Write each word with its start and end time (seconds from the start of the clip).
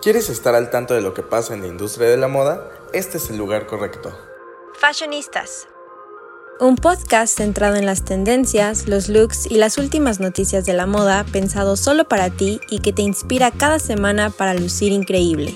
¿Quieres 0.00 0.28
estar 0.28 0.54
al 0.54 0.70
tanto 0.70 0.94
de 0.94 1.00
lo 1.00 1.12
que 1.12 1.24
pasa 1.24 1.54
en 1.54 1.60
la 1.60 1.66
industria 1.66 2.08
de 2.08 2.16
la 2.16 2.28
moda? 2.28 2.70
Este 2.92 3.16
es 3.18 3.30
el 3.30 3.36
lugar 3.36 3.66
correcto. 3.66 4.16
Fashionistas. 4.74 5.66
Un 6.60 6.76
podcast 6.76 7.36
centrado 7.36 7.74
en 7.74 7.84
las 7.84 8.04
tendencias, 8.04 8.86
los 8.86 9.08
looks 9.08 9.46
y 9.50 9.56
las 9.56 9.76
últimas 9.76 10.20
noticias 10.20 10.64
de 10.64 10.72
la 10.72 10.86
moda 10.86 11.24
pensado 11.32 11.76
solo 11.76 12.06
para 12.06 12.30
ti 12.30 12.60
y 12.70 12.78
que 12.78 12.92
te 12.92 13.02
inspira 13.02 13.50
cada 13.50 13.80
semana 13.80 14.30
para 14.30 14.54
lucir 14.54 14.92
increíble. 14.92 15.54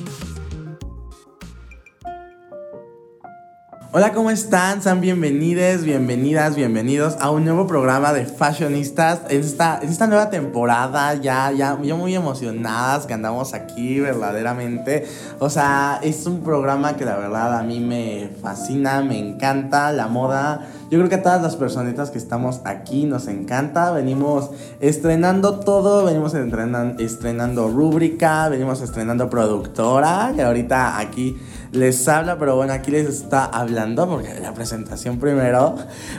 Hola, 3.94 4.14
¿cómo 4.14 4.30
están? 4.30 4.80
Sean 4.80 5.02
bienvenidos, 5.02 5.82
bienvenidas, 5.82 6.56
bienvenidos 6.56 7.14
a 7.20 7.30
un 7.30 7.44
nuevo 7.44 7.66
programa 7.66 8.14
de 8.14 8.24
Fashionistas. 8.24 9.20
En 9.28 9.40
esta, 9.40 9.80
en 9.82 9.90
esta 9.90 10.06
nueva 10.06 10.30
temporada, 10.30 11.12
ya, 11.16 11.52
ya, 11.52 11.78
ya 11.78 11.94
muy 11.94 12.14
emocionadas 12.14 13.04
que 13.04 13.12
andamos 13.12 13.52
aquí, 13.52 14.00
verdaderamente. 14.00 15.06
O 15.40 15.50
sea, 15.50 16.00
es 16.02 16.24
un 16.24 16.40
programa 16.40 16.96
que 16.96 17.04
la 17.04 17.18
verdad 17.18 17.58
a 17.58 17.62
mí 17.64 17.80
me 17.80 18.30
fascina, 18.40 19.02
me 19.02 19.18
encanta 19.18 19.92
la 19.92 20.08
moda. 20.08 20.68
Yo 20.90 20.98
creo 20.98 21.10
que 21.10 21.16
a 21.16 21.22
todas 21.22 21.42
las 21.42 21.56
personitas 21.56 22.10
que 22.10 22.16
estamos 22.16 22.62
aquí 22.64 23.04
nos 23.04 23.28
encanta. 23.28 23.92
Venimos 23.92 24.52
estrenando 24.80 25.60
todo, 25.60 26.06
venimos 26.06 26.32
estrenando, 26.32 27.02
estrenando 27.02 27.68
rúbrica, 27.68 28.48
venimos 28.48 28.80
estrenando 28.80 29.28
productora, 29.28 30.32
que 30.34 30.42
ahorita 30.42 30.98
aquí 30.98 31.36
les 31.72 32.06
habla, 32.06 32.38
pero 32.38 32.56
bueno, 32.56 32.74
aquí 32.74 32.90
les 32.90 33.08
está 33.08 33.46
hablando, 33.46 33.81
porque 33.82 34.38
la 34.40 34.54
presentación 34.54 35.18
primero, 35.18 35.74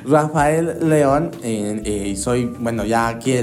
Rafael 0.06 0.90
León, 0.90 1.32
eh, 1.44 1.82
eh, 1.86 2.16
soy, 2.18 2.46
bueno, 2.46 2.84
ya 2.84 3.08
aquí 3.08 3.34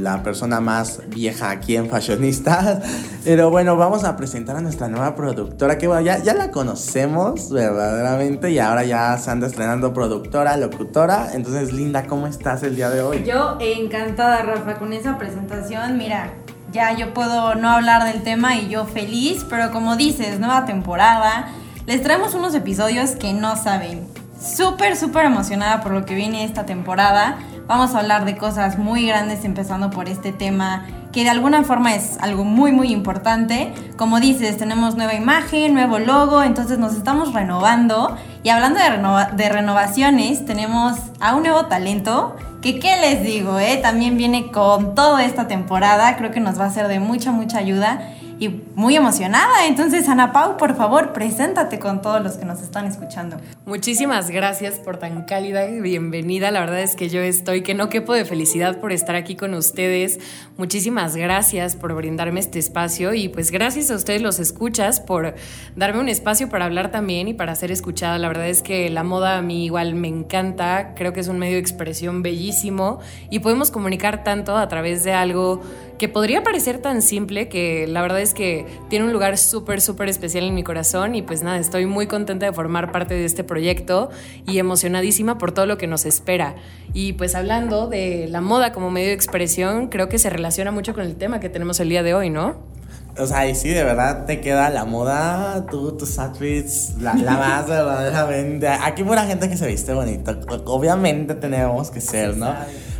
la 0.00 0.22
persona 0.22 0.60
más 0.60 1.02
vieja 1.08 1.50
aquí 1.50 1.76
en 1.76 1.88
Fashionistas, 1.88 2.82
pero 3.24 3.50
bueno, 3.50 3.76
vamos 3.76 4.04
a 4.04 4.16
presentar 4.16 4.56
a 4.56 4.60
nuestra 4.60 4.88
nueva 4.88 5.16
productora, 5.16 5.76
que 5.76 5.88
bueno, 5.88 6.02
ya, 6.02 6.22
ya 6.22 6.34
la 6.34 6.50
conocemos 6.52 7.50
verdaderamente, 7.50 8.50
y 8.52 8.58
ahora 8.60 8.84
ya 8.84 9.18
se 9.18 9.30
anda 9.30 9.48
estrenando 9.48 9.92
productora, 9.92 10.56
locutora, 10.56 11.30
entonces 11.34 11.72
Linda, 11.72 12.06
¿cómo 12.06 12.28
estás 12.28 12.62
el 12.62 12.76
día 12.76 12.90
de 12.90 13.02
hoy? 13.02 13.24
Yo 13.24 13.58
encantada, 13.60 14.42
Rafa, 14.42 14.78
con 14.78 14.92
esa 14.92 15.18
presentación, 15.18 15.98
mira, 15.98 16.32
ya 16.70 16.96
yo 16.96 17.12
puedo 17.12 17.56
no 17.56 17.70
hablar 17.70 18.04
del 18.04 18.22
tema 18.22 18.56
y 18.56 18.68
yo 18.68 18.84
feliz, 18.84 19.44
pero 19.48 19.72
como 19.72 19.96
dices, 19.96 20.38
nueva 20.38 20.64
temporada, 20.64 21.48
les 21.88 22.02
traemos 22.02 22.34
unos 22.34 22.54
episodios 22.54 23.12
que 23.12 23.32
no 23.32 23.56
saben. 23.56 24.06
Súper, 24.38 24.94
súper 24.94 25.24
emocionada 25.24 25.80
por 25.80 25.92
lo 25.92 26.04
que 26.04 26.14
viene 26.14 26.44
esta 26.44 26.66
temporada. 26.66 27.38
Vamos 27.66 27.94
a 27.94 28.00
hablar 28.00 28.26
de 28.26 28.36
cosas 28.36 28.76
muy 28.76 29.06
grandes 29.06 29.42
empezando 29.46 29.88
por 29.88 30.06
este 30.06 30.30
tema 30.30 30.84
que 31.12 31.22
de 31.22 31.30
alguna 31.30 31.62
forma 31.62 31.94
es 31.94 32.18
algo 32.20 32.44
muy 32.44 32.72
muy 32.72 32.92
importante. 32.92 33.72
Como 33.96 34.20
dices, 34.20 34.58
tenemos 34.58 34.96
nueva 34.96 35.14
imagen, 35.14 35.72
nuevo 35.72 35.98
logo, 35.98 36.42
entonces 36.42 36.78
nos 36.78 36.92
estamos 36.92 37.32
renovando. 37.32 38.18
Y 38.42 38.50
hablando 38.50 38.78
de, 39.34 39.48
renovaciones, 39.48 40.44
tenemos 40.44 40.98
a 41.20 41.36
un 41.36 41.44
nuevo 41.44 41.68
talento 41.68 42.36
que 42.60 42.78
qué 42.78 43.00
les 43.00 43.22
digo, 43.22 43.58
¿eh? 43.58 43.78
También 43.80 44.18
viene 44.18 44.50
con 44.50 44.94
toda 44.94 45.24
esta 45.24 45.48
temporada, 45.48 46.18
creo 46.18 46.32
que 46.32 46.40
nos 46.40 46.60
va 46.60 46.66
a 46.66 46.70
ser 46.70 46.86
de 46.86 47.00
mucha, 47.00 47.32
mucha 47.32 47.56
ayuda 47.56 48.12
y 48.38 48.48
muy 48.74 48.96
emocionada. 48.96 49.66
Entonces, 49.66 50.08
Ana 50.08 50.32
Pau, 50.32 50.56
por 50.56 50.76
favor, 50.76 51.12
preséntate 51.12 51.78
con 51.78 52.02
todos 52.02 52.22
los 52.22 52.34
que 52.34 52.44
nos 52.44 52.62
están 52.62 52.86
escuchando. 52.86 53.36
Muchísimas 53.66 54.30
gracias 54.30 54.78
por 54.78 54.98
tan 54.98 55.24
cálida 55.24 55.66
bienvenida. 55.66 56.50
La 56.50 56.60
verdad 56.60 56.80
es 56.80 56.96
que 56.96 57.08
yo 57.08 57.20
estoy 57.20 57.62
que 57.62 57.74
no 57.74 57.88
quepo 57.88 58.14
de 58.14 58.24
felicidad 58.24 58.78
por 58.78 58.92
estar 58.92 59.16
aquí 59.16 59.34
con 59.34 59.54
ustedes. 59.54 60.18
Muchísimas 60.56 61.16
gracias 61.16 61.76
por 61.76 61.94
brindarme 61.94 62.40
este 62.40 62.58
espacio 62.58 63.14
y 63.14 63.28
pues 63.28 63.50
gracias 63.50 63.90
a 63.90 63.96
ustedes 63.96 64.22
los 64.22 64.38
escuchas 64.38 65.00
por 65.00 65.34
darme 65.76 66.00
un 66.00 66.08
espacio 66.08 66.48
para 66.48 66.64
hablar 66.64 66.90
también 66.90 67.28
y 67.28 67.34
para 67.34 67.54
ser 67.54 67.70
escuchada. 67.72 68.18
La 68.18 68.28
verdad 68.28 68.48
es 68.48 68.62
que 68.62 68.88
la 68.90 69.02
moda 69.02 69.38
a 69.38 69.42
mí 69.42 69.64
igual 69.64 69.94
me 69.94 70.08
encanta. 70.08 70.94
Creo 70.94 71.12
que 71.12 71.20
es 71.20 71.28
un 71.28 71.38
medio 71.38 71.54
de 71.54 71.60
expresión 71.60 72.22
bellísimo 72.22 73.00
y 73.30 73.40
podemos 73.40 73.70
comunicar 73.70 74.24
tanto 74.24 74.56
a 74.56 74.68
través 74.68 75.04
de 75.04 75.12
algo 75.12 75.62
que 75.98 76.08
podría 76.08 76.42
parecer 76.42 76.78
tan 76.78 77.02
simple 77.02 77.48
que 77.48 77.86
la 77.88 78.00
verdad 78.00 78.20
es 78.20 78.27
que 78.34 78.66
tiene 78.88 79.04
un 79.04 79.12
lugar 79.12 79.38
súper, 79.38 79.80
súper 79.80 80.08
especial 80.08 80.44
en 80.44 80.54
mi 80.54 80.62
corazón 80.62 81.14
y 81.14 81.22
pues 81.22 81.42
nada, 81.42 81.58
estoy 81.58 81.86
muy 81.86 82.06
contenta 82.06 82.46
de 82.46 82.52
formar 82.52 82.92
parte 82.92 83.14
de 83.14 83.24
este 83.24 83.44
proyecto 83.44 84.10
y 84.46 84.58
emocionadísima 84.58 85.38
por 85.38 85.52
todo 85.52 85.66
lo 85.66 85.78
que 85.78 85.86
nos 85.86 86.06
espera. 86.06 86.54
Y 86.94 87.14
pues 87.14 87.34
hablando 87.34 87.86
de 87.88 88.28
la 88.28 88.40
moda 88.40 88.72
como 88.72 88.90
medio 88.90 89.08
de 89.08 89.14
expresión, 89.14 89.88
creo 89.88 90.08
que 90.08 90.18
se 90.18 90.30
relaciona 90.30 90.70
mucho 90.70 90.94
con 90.94 91.04
el 91.04 91.16
tema 91.16 91.40
que 91.40 91.48
tenemos 91.48 91.80
el 91.80 91.88
día 91.88 92.02
de 92.02 92.14
hoy, 92.14 92.30
¿no? 92.30 92.56
O 93.18 93.26
sea, 93.26 93.48
y 93.48 93.54
sí, 93.56 93.68
de 93.70 93.82
verdad 93.82 94.26
te 94.26 94.40
queda 94.40 94.70
la 94.70 94.84
moda, 94.84 95.66
tú, 95.68 95.96
tus 95.96 96.18
outfits, 96.20 96.94
la, 97.00 97.14
la 97.14 97.32
más 97.32 97.66
verdaderamente. 97.68 98.68
Aquí 98.68 99.02
pura 99.02 99.24
gente 99.26 99.48
que 99.48 99.56
se 99.56 99.66
viste 99.66 99.92
bonito. 99.92 100.38
Obviamente 100.66 101.34
tenemos 101.34 101.90
que 101.90 102.00
ser, 102.00 102.36
¿no? 102.36 102.54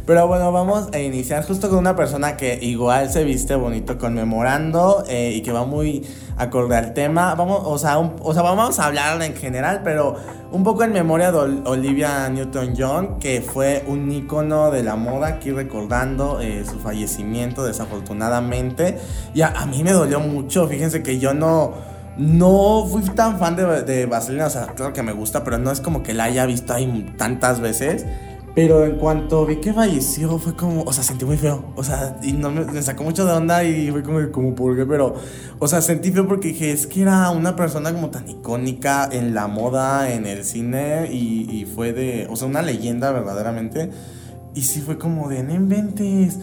Pero 0.09 0.27
bueno, 0.27 0.51
vamos 0.53 0.89
a 0.95 1.01
iniciar 1.01 1.45
justo 1.47 1.69
con 1.69 1.81
una 1.81 1.95
persona 1.95 2.35
que 2.39 2.59
igual 2.63 3.13
se 3.13 3.25
viste 3.25 3.55
bonito 3.57 3.99
conmemorando 3.99 5.05
eh, 5.07 5.35
y 5.35 5.43
que 5.43 5.53
va 5.53 5.67
muy 5.67 6.03
acorde 6.39 6.77
al 6.77 6.95
tema. 6.95 7.35
Vamos, 7.35 7.61
o 7.63 7.77
sea, 7.77 7.99
o 7.99 8.33
sea, 8.33 8.43
vamos 8.43 8.79
a 8.79 8.87
hablar 8.87 9.21
en 9.21 9.37
general, 9.37 9.83
pero 9.85 10.17
un 10.51 10.65
poco 10.65 10.85
en 10.85 10.95
memoria 10.95 11.31
de 11.31 11.61
Olivia 11.67 12.27
Newton-John, 12.31 13.19
que 13.19 13.43
fue 13.43 13.85
un 13.87 14.11
icono 14.11 14.71
de 14.71 14.83
la 14.83 14.97
moda, 14.97 15.27
aquí 15.27 15.51
recordando 15.51 16.41
eh, 16.41 16.65
su 16.65 16.79
fallecimiento 16.79 17.63
desafortunadamente. 17.63 18.97
Y 19.35 19.43
a, 19.43 19.53
mí 19.67 19.85
me 19.85 19.93
dolió 19.93 20.21
mucho, 20.21 20.67
fíjense 20.69 21.03
que 21.03 21.19
yo 21.19 21.35
no... 21.35 21.75
No 22.17 22.85
fui 22.91 23.03
tan 23.03 23.39
fan 23.39 23.55
de, 23.55 23.83
de 23.83 24.07
Vaselina, 24.07 24.47
o 24.47 24.51
sea, 24.51 24.69
claro 24.75 24.93
que 24.93 25.05
me 25.05 25.13
gusta, 25.13 25.45
pero 25.45 25.57
no 25.59 25.71
es 25.71 25.81
como 25.81 26.03
que 26.03 26.15
la 26.15 26.25
haya 26.25 26.47
visto 26.47 26.73
ahí 26.73 27.15
tantas 27.17 27.61
veces. 27.61 28.07
Pero 28.59 28.85
en 28.85 28.97
cuanto 28.97 29.47
vi 29.47 29.59
que 29.59 29.73
falleció, 29.73 30.37
fue 30.37 30.57
como, 30.57 30.83
o 30.83 30.93
sea, 30.93 31.05
sentí 31.05 31.25
muy 31.25 31.37
feo. 31.37 31.73
O 31.77 31.85
sea, 31.85 32.19
y 32.25 32.33
no 32.33 32.51
me, 32.51 32.83
sacó 32.83 33.05
mucho 33.05 33.25
de 33.25 33.31
onda 33.31 33.63
y 33.63 33.89
fue 33.93 34.03
como, 34.03 34.33
como, 34.33 34.57
¿por 34.57 34.75
qué? 34.75 34.85
Pero, 34.85 35.15
o 35.61 35.69
sea, 35.69 35.81
sentí 35.81 36.11
feo 36.11 36.27
porque 36.27 36.49
dije, 36.49 36.73
es 36.73 36.89
que 36.89 37.03
era 37.03 37.31
una 37.31 37.55
persona 37.55 37.93
como 37.93 38.11
tan 38.11 38.29
icónica 38.29 39.09
en 39.13 39.33
la 39.33 39.47
moda, 39.47 40.13
en 40.13 40.27
el 40.27 40.45
cine, 40.45 41.09
y, 41.09 41.49
y 41.49 41.67
fue 41.67 41.93
de, 41.93 42.27
o 42.29 42.35
sea, 42.35 42.49
una 42.49 42.61
leyenda 42.63 43.13
verdaderamente. 43.13 43.91
Y 44.57 44.63
sí 44.63 44.81
fue 44.81 44.99
como 44.99 45.29
de, 45.29 45.45
no 45.45 45.55
inventes. 45.55 46.41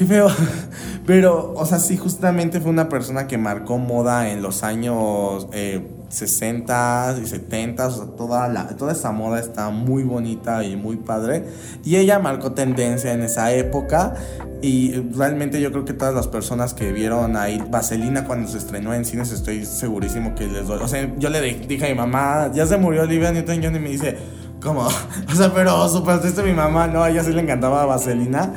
Qué 0.00 0.06
feo. 0.06 0.28
Pero, 1.06 1.52
o 1.54 1.66
sea, 1.66 1.78
sí, 1.78 1.98
justamente 1.98 2.58
fue 2.58 2.70
una 2.70 2.88
persona 2.88 3.26
que 3.26 3.36
marcó 3.36 3.76
moda 3.76 4.30
en 4.30 4.40
los 4.40 4.62
años 4.62 5.46
eh, 5.52 5.86
60 6.08 7.16
y 7.22 7.26
70, 7.26 7.86
o 7.86 7.90
sea, 7.90 8.06
toda, 8.16 8.48
la, 8.48 8.66
toda 8.78 8.92
esa 8.92 9.12
moda 9.12 9.38
está 9.38 9.68
muy 9.68 10.02
bonita 10.02 10.64
y 10.64 10.74
muy 10.74 10.96
padre. 10.96 11.44
Y 11.84 11.96
ella 11.96 12.18
marcó 12.18 12.52
tendencia 12.52 13.12
en 13.12 13.20
esa 13.20 13.52
época. 13.52 14.14
Y 14.62 14.92
realmente 15.14 15.60
yo 15.60 15.70
creo 15.70 15.84
que 15.84 15.92
todas 15.92 16.14
las 16.14 16.28
personas 16.28 16.72
que 16.72 16.92
vieron 16.92 17.36
ahí 17.36 17.62
Vaselina 17.68 18.24
cuando 18.24 18.48
se 18.48 18.56
estrenó 18.56 18.94
en 18.94 19.04
cines, 19.04 19.32
estoy 19.32 19.66
segurísimo 19.66 20.34
que 20.34 20.46
les 20.46 20.66
doy. 20.66 20.80
O 20.82 20.88
sea, 20.88 21.14
yo 21.18 21.28
le 21.28 21.42
dije 21.42 21.84
a 21.84 21.88
mi 21.90 21.94
mamá, 21.94 22.50
ya 22.54 22.64
se 22.64 22.78
murió 22.78 23.02
Olivia 23.02 23.32
Newton-John 23.32 23.76
y 23.76 23.80
me 23.80 23.90
dice, 23.90 24.16
¿cómo? 24.62 24.88
O 25.30 25.34
sea, 25.34 25.52
pero 25.52 25.86
super 25.90 26.22
triste 26.22 26.42
mi 26.42 26.54
mamá, 26.54 26.86
no, 26.86 27.02
a 27.02 27.10
ella 27.10 27.22
sí 27.22 27.34
le 27.34 27.42
encantaba 27.42 27.84
Vaselina. 27.84 28.54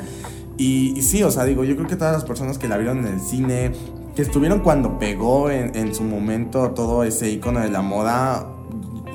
Y, 0.56 1.02
sí, 1.02 1.22
o 1.22 1.30
sea, 1.30 1.44
digo, 1.44 1.64
yo 1.64 1.74
creo 1.74 1.88
que 1.88 1.96
todas 1.96 2.14
las 2.14 2.24
personas 2.24 2.58
que 2.58 2.68
la 2.68 2.76
vieron 2.76 2.98
en 2.98 3.14
el 3.14 3.20
cine, 3.20 3.72
que 4.14 4.22
estuvieron 4.22 4.60
cuando 4.60 4.98
pegó 4.98 5.50
en, 5.50 5.94
su 5.94 6.04
momento 6.04 6.70
todo 6.70 7.02
ese 7.04 7.30
icono 7.30 7.60
de 7.60 7.70
la 7.70 7.82
moda, 7.82 8.46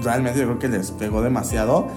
realmente 0.03 0.39
yo 0.39 0.45
creo 0.45 0.59
que 0.59 0.67
les 0.67 0.91
pegó 0.91 1.21
demasiado. 1.21 1.87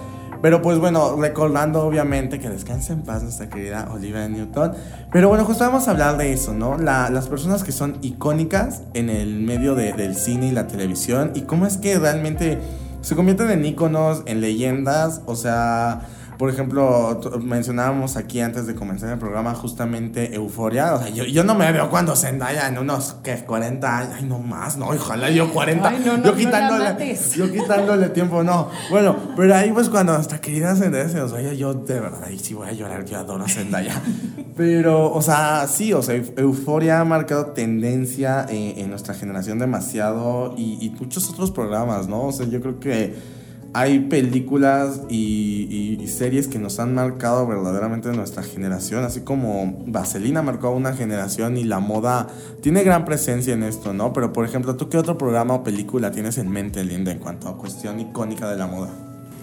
Pero 0.41 0.61
pues 0.61 0.79
bueno, 0.79 1.17
recordando 1.21 1.83
obviamente 1.83 2.41
que 2.41 2.49
descanse 2.49 2.93
en 2.93 3.03
paz 3.03 3.23
nuestra 3.23 3.49
querida 3.49 3.89
Olivia 3.93 4.29
Newton. 4.29 4.73
Pero 5.13 5.29
bueno, 5.29 5.45
justo 5.45 5.63
vamos 5.63 5.87
a 5.87 5.93
hablar 5.93 6.17
de 6.17 6.33
eso, 6.33 6.53
¿no? 6.53 6.79
La, 6.79 7.11
las 7.11 7.29
personas 7.29 7.63
que 7.63 7.71
son 7.71 7.99
icónicas 8.03 8.83
en 8.95 9.09
el 9.09 9.39
medio 9.41 9.77
de, 9.77 9.93
del 9.93 10.17
cine 10.17 10.49
y 10.49 10.51
la 10.51 10.67
televisión 10.67 11.31
y 11.37 11.43
cómo 11.43 11.65
es 11.65 11.77
que 11.77 11.97
realmente 11.97 12.59
se 13.03 13.15
convierten 13.15 13.51
en 13.51 13.65
iconos, 13.65 14.23
en 14.27 14.41
leyendas, 14.41 15.23
o 15.27 15.37
sea 15.37 16.09
por 16.43 16.51
ejemplo, 16.51 17.21
mencionábamos 17.41 18.17
aquí 18.17 18.41
antes 18.41 18.67
de 18.67 18.75
comenzar 18.75 19.13
el 19.13 19.19
programa 19.21 19.55
justamente 19.55 20.35
Euforia. 20.35 20.95
O 20.95 20.99
sea, 20.99 21.09
yo, 21.09 21.23
yo 21.23 21.45
no 21.45 21.55
me 21.55 21.71
veo 21.71 21.89
cuando 21.89 22.17
Zendaya 22.17 22.67
en 22.67 22.79
unos 22.79 23.15
¿qué? 23.23 23.37
40 23.47 23.99
años. 23.99 24.15
Ay, 24.17 24.25
no 24.25 24.41
más, 24.41 24.77
no, 24.77 24.89
ojalá 24.89 25.31
yo 25.31 25.53
40. 25.53 25.89
Ay, 25.89 26.03
no, 26.05 26.17
no, 26.17 26.25
yo, 26.25 26.35
quitándole, 26.35 27.17
yo 27.37 27.53
quitándole 27.53 28.09
tiempo, 28.09 28.43
no. 28.43 28.71
Bueno, 28.91 29.17
pero 29.37 29.55
ahí 29.55 29.71
pues 29.71 29.89
cuando 29.89 30.15
nuestra 30.15 30.41
querida 30.41 30.75
Zendaya 30.75 31.09
se 31.09 31.19
nos 31.19 31.31
vaya, 31.31 31.53
yo 31.53 31.75
de 31.75 32.01
verdad 32.01 32.25
ahí 32.25 32.41
sí 32.41 32.55
voy 32.55 32.71
a 32.71 32.73
llorar, 32.73 33.05
yo 33.05 33.19
adoro 33.19 33.45
a 33.45 33.49
Zendaya. 33.49 34.03
pero, 34.57 35.13
o 35.13 35.23
sea, 35.23 35.69
sí, 35.69 35.93
o 35.93 36.03
sea, 36.03 36.17
Euforia 36.17 36.99
ha 36.99 37.05
marcado 37.05 37.53
tendencia 37.53 38.47
en, 38.49 38.81
en 38.81 38.91
nuestra 38.91 39.15
generación 39.15 39.61
demasiado 39.61 40.57
y, 40.57 40.85
y 40.85 40.91
muchos 40.91 41.31
otros 41.31 41.53
programas, 41.53 42.09
¿no? 42.09 42.23
O 42.23 42.33
sea, 42.33 42.47
yo 42.47 42.61
creo 42.61 42.81
que 42.81 43.42
hay 43.75 44.01
películas 44.01 45.01
y, 45.09 45.99
series 46.07 46.47
que 46.47 46.59
nos 46.59 46.79
han 46.79 46.95
marcado 46.95 47.47
verdaderamente 47.47 48.11
nuestra 48.13 48.43
generación, 48.43 49.03
así 49.03 49.23
como 49.23 49.83
Vaselina 49.87 50.43
marcó 50.43 50.69
a 50.69 50.71
una 50.71 50.93
generación 50.93 51.57
y 51.57 51.65
la 51.65 51.81
moda 51.81 52.27
tiene 52.61 52.85
gran 52.85 53.07
presencia 53.07 53.55
en 53.55 53.63
esto, 53.63 53.95
¿no? 53.95 54.13
Pero 54.13 54.33
por 54.33 54.45
ejemplo, 54.45 54.77
¿tú 54.77 54.91
qué 54.91 54.99
otro 54.99 55.17
programa 55.17 55.55
o 55.55 55.65
película 55.65 56.11
tienes 56.11 56.37
en 56.37 56.51
mente, 56.51 56.85
Linda, 56.85 57.11
en 57.11 57.19
cuanto 57.19 57.49
a 57.49 57.57
cuestión 57.57 57.99
icónica 57.99 58.49
de 58.49 58.57
la 58.57 58.67
moda? 58.67 58.91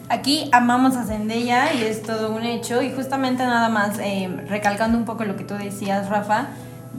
Aquí 0.10 0.48
amamos 0.52 0.96
a 0.96 1.06
Zendaya 1.06 1.74
y 1.74 1.84
es 1.84 2.04
todo 2.04 2.34
un 2.36 2.44
hecho 2.44 2.84
y 2.84 2.92
justamente 2.94 3.44
nada 3.44 3.70
más 3.70 3.98
eh, 4.00 4.30
recalcando 4.48 4.98
un 4.98 5.06
poco 5.06 5.26
lo 5.26 5.36
que 5.36 5.44
tú 5.44 5.56
decías, 5.56 6.08
Rafa, 6.08 6.50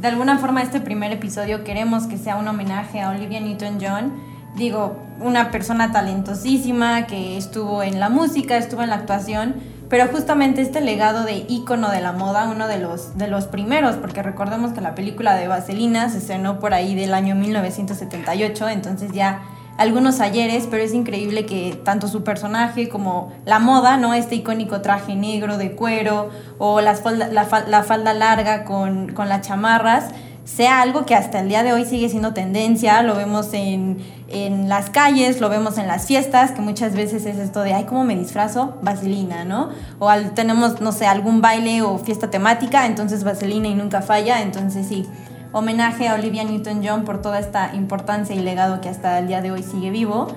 de 0.00 0.08
alguna 0.08 0.38
forma 0.38 0.62
este 0.62 0.80
primer 0.80 1.12
episodio 1.12 1.62
queremos 1.62 2.06
que 2.06 2.18
sea 2.18 2.36
un 2.36 2.48
homenaje 2.48 3.00
a 3.00 3.10
Olivia 3.10 3.40
Newton-John 3.40 4.29
digo, 4.56 4.97
una 5.20 5.50
persona 5.50 5.93
talentosísima 5.93 7.06
que 7.06 7.37
estuvo 7.37 7.82
en 7.82 8.00
la 8.00 8.08
música, 8.08 8.56
estuvo 8.56 8.82
en 8.82 8.91
la 8.91 8.97
actuación, 8.97 9.55
pero 9.88 10.06
justamente 10.06 10.62
este 10.62 10.81
legado 10.81 11.25
de 11.25 11.44
ícono 11.49 11.91
de 11.91 12.00
la 12.00 12.12
moda, 12.12 12.49
uno 12.49 12.69
de 12.69 12.79
los, 12.79 13.19
de 13.19 13.26
los 13.26 13.47
primeros, 13.47 13.97
porque 13.97 14.23
recordemos 14.23 14.73
que 14.73 14.81
la 14.81 14.94
película 14.94 15.35
de 15.35 15.49
Vaselina 15.49 16.08
se 16.08 16.19
estrenó 16.19 16.61
por 16.61 16.75
ahí 16.75 16.94
del 16.94 17.12
año 17.12 17.35
1978, 17.35 18.69
entonces 18.69 19.12
ya 19.12 19.43
algunos 19.79 20.20
ayeres, 20.20 20.69
pero 20.70 20.82
es 20.82 20.93
increíble 20.93 21.47
que 21.47 21.81
tanto 21.85 22.06
su 22.06 22.23
personaje 22.23 22.88
como 22.88 23.32
la 23.47 23.58
moda, 23.58 23.97
¿no? 23.97 24.12
Este 24.12 24.35
icónico 24.35 24.82
traje 24.82 25.17
negro 25.17 25.56
de 25.56 25.73
cuero 25.73 26.29
o 26.58 26.81
las 26.82 27.02
la, 27.05 27.82
falda 27.82 28.12
larga 28.12 28.64
con, 28.64 29.12
con 29.12 29.29
las 29.29 29.41
chamarras, 29.41 30.11
sea 30.44 30.81
algo 30.81 31.06
que 31.06 31.14
hasta 31.14 31.40
el 31.40 31.48
día 31.48 31.62
de 31.62 31.72
hoy 31.72 31.84
sigue 31.84 32.08
siendo 32.08 32.34
tendencia, 32.34 33.02
lo 33.02 33.14
vemos 33.14 33.52
en, 33.52 33.98
en, 34.28 34.69
las 34.69 34.90
calles, 34.90 35.40
lo 35.40 35.48
vemos 35.48 35.78
en 35.78 35.87
las 35.87 36.06
fiestas, 36.06 36.52
que 36.52 36.60
muchas 36.60 36.94
veces 36.94 37.26
es 37.26 37.38
esto 37.38 37.60
de, 37.60 37.75
ay, 37.75 37.84
¿cómo 37.84 38.04
me 38.04 38.16
disfrazo? 38.16 38.78
Vaselina, 38.82 39.44
¿no? 39.44 39.70
O 39.98 40.08
al, 40.08 40.32
tenemos, 40.32 40.81
no 40.81 40.92
sé, 40.92 41.06
algún 41.06 41.40
baile 41.40 41.82
o 41.82 41.98
fiesta 41.98 42.31
temática, 42.31 42.87
entonces 42.87 43.25
vaselina 43.25 43.69
y 43.69 43.75
nunca 43.75 44.02
falla, 44.02 44.42
entonces 44.42 44.87
sí, 44.87 45.06
homenaje 45.52 46.08
a 46.08 46.14
Olivia 46.14 46.44
Newton-John 46.44 47.04
por 47.04 47.20
toda 47.22 47.38
esta 47.38 47.75
importancia 47.75 48.34
y 48.34 48.40
legado 48.40 48.81
que 48.81 48.88
hasta 48.88 49.19
el 49.19 49.28
día 49.28 49.42
de 49.42 49.52
hoy 49.52 49.62
sigue 49.62 49.90
vivo. 49.90 50.28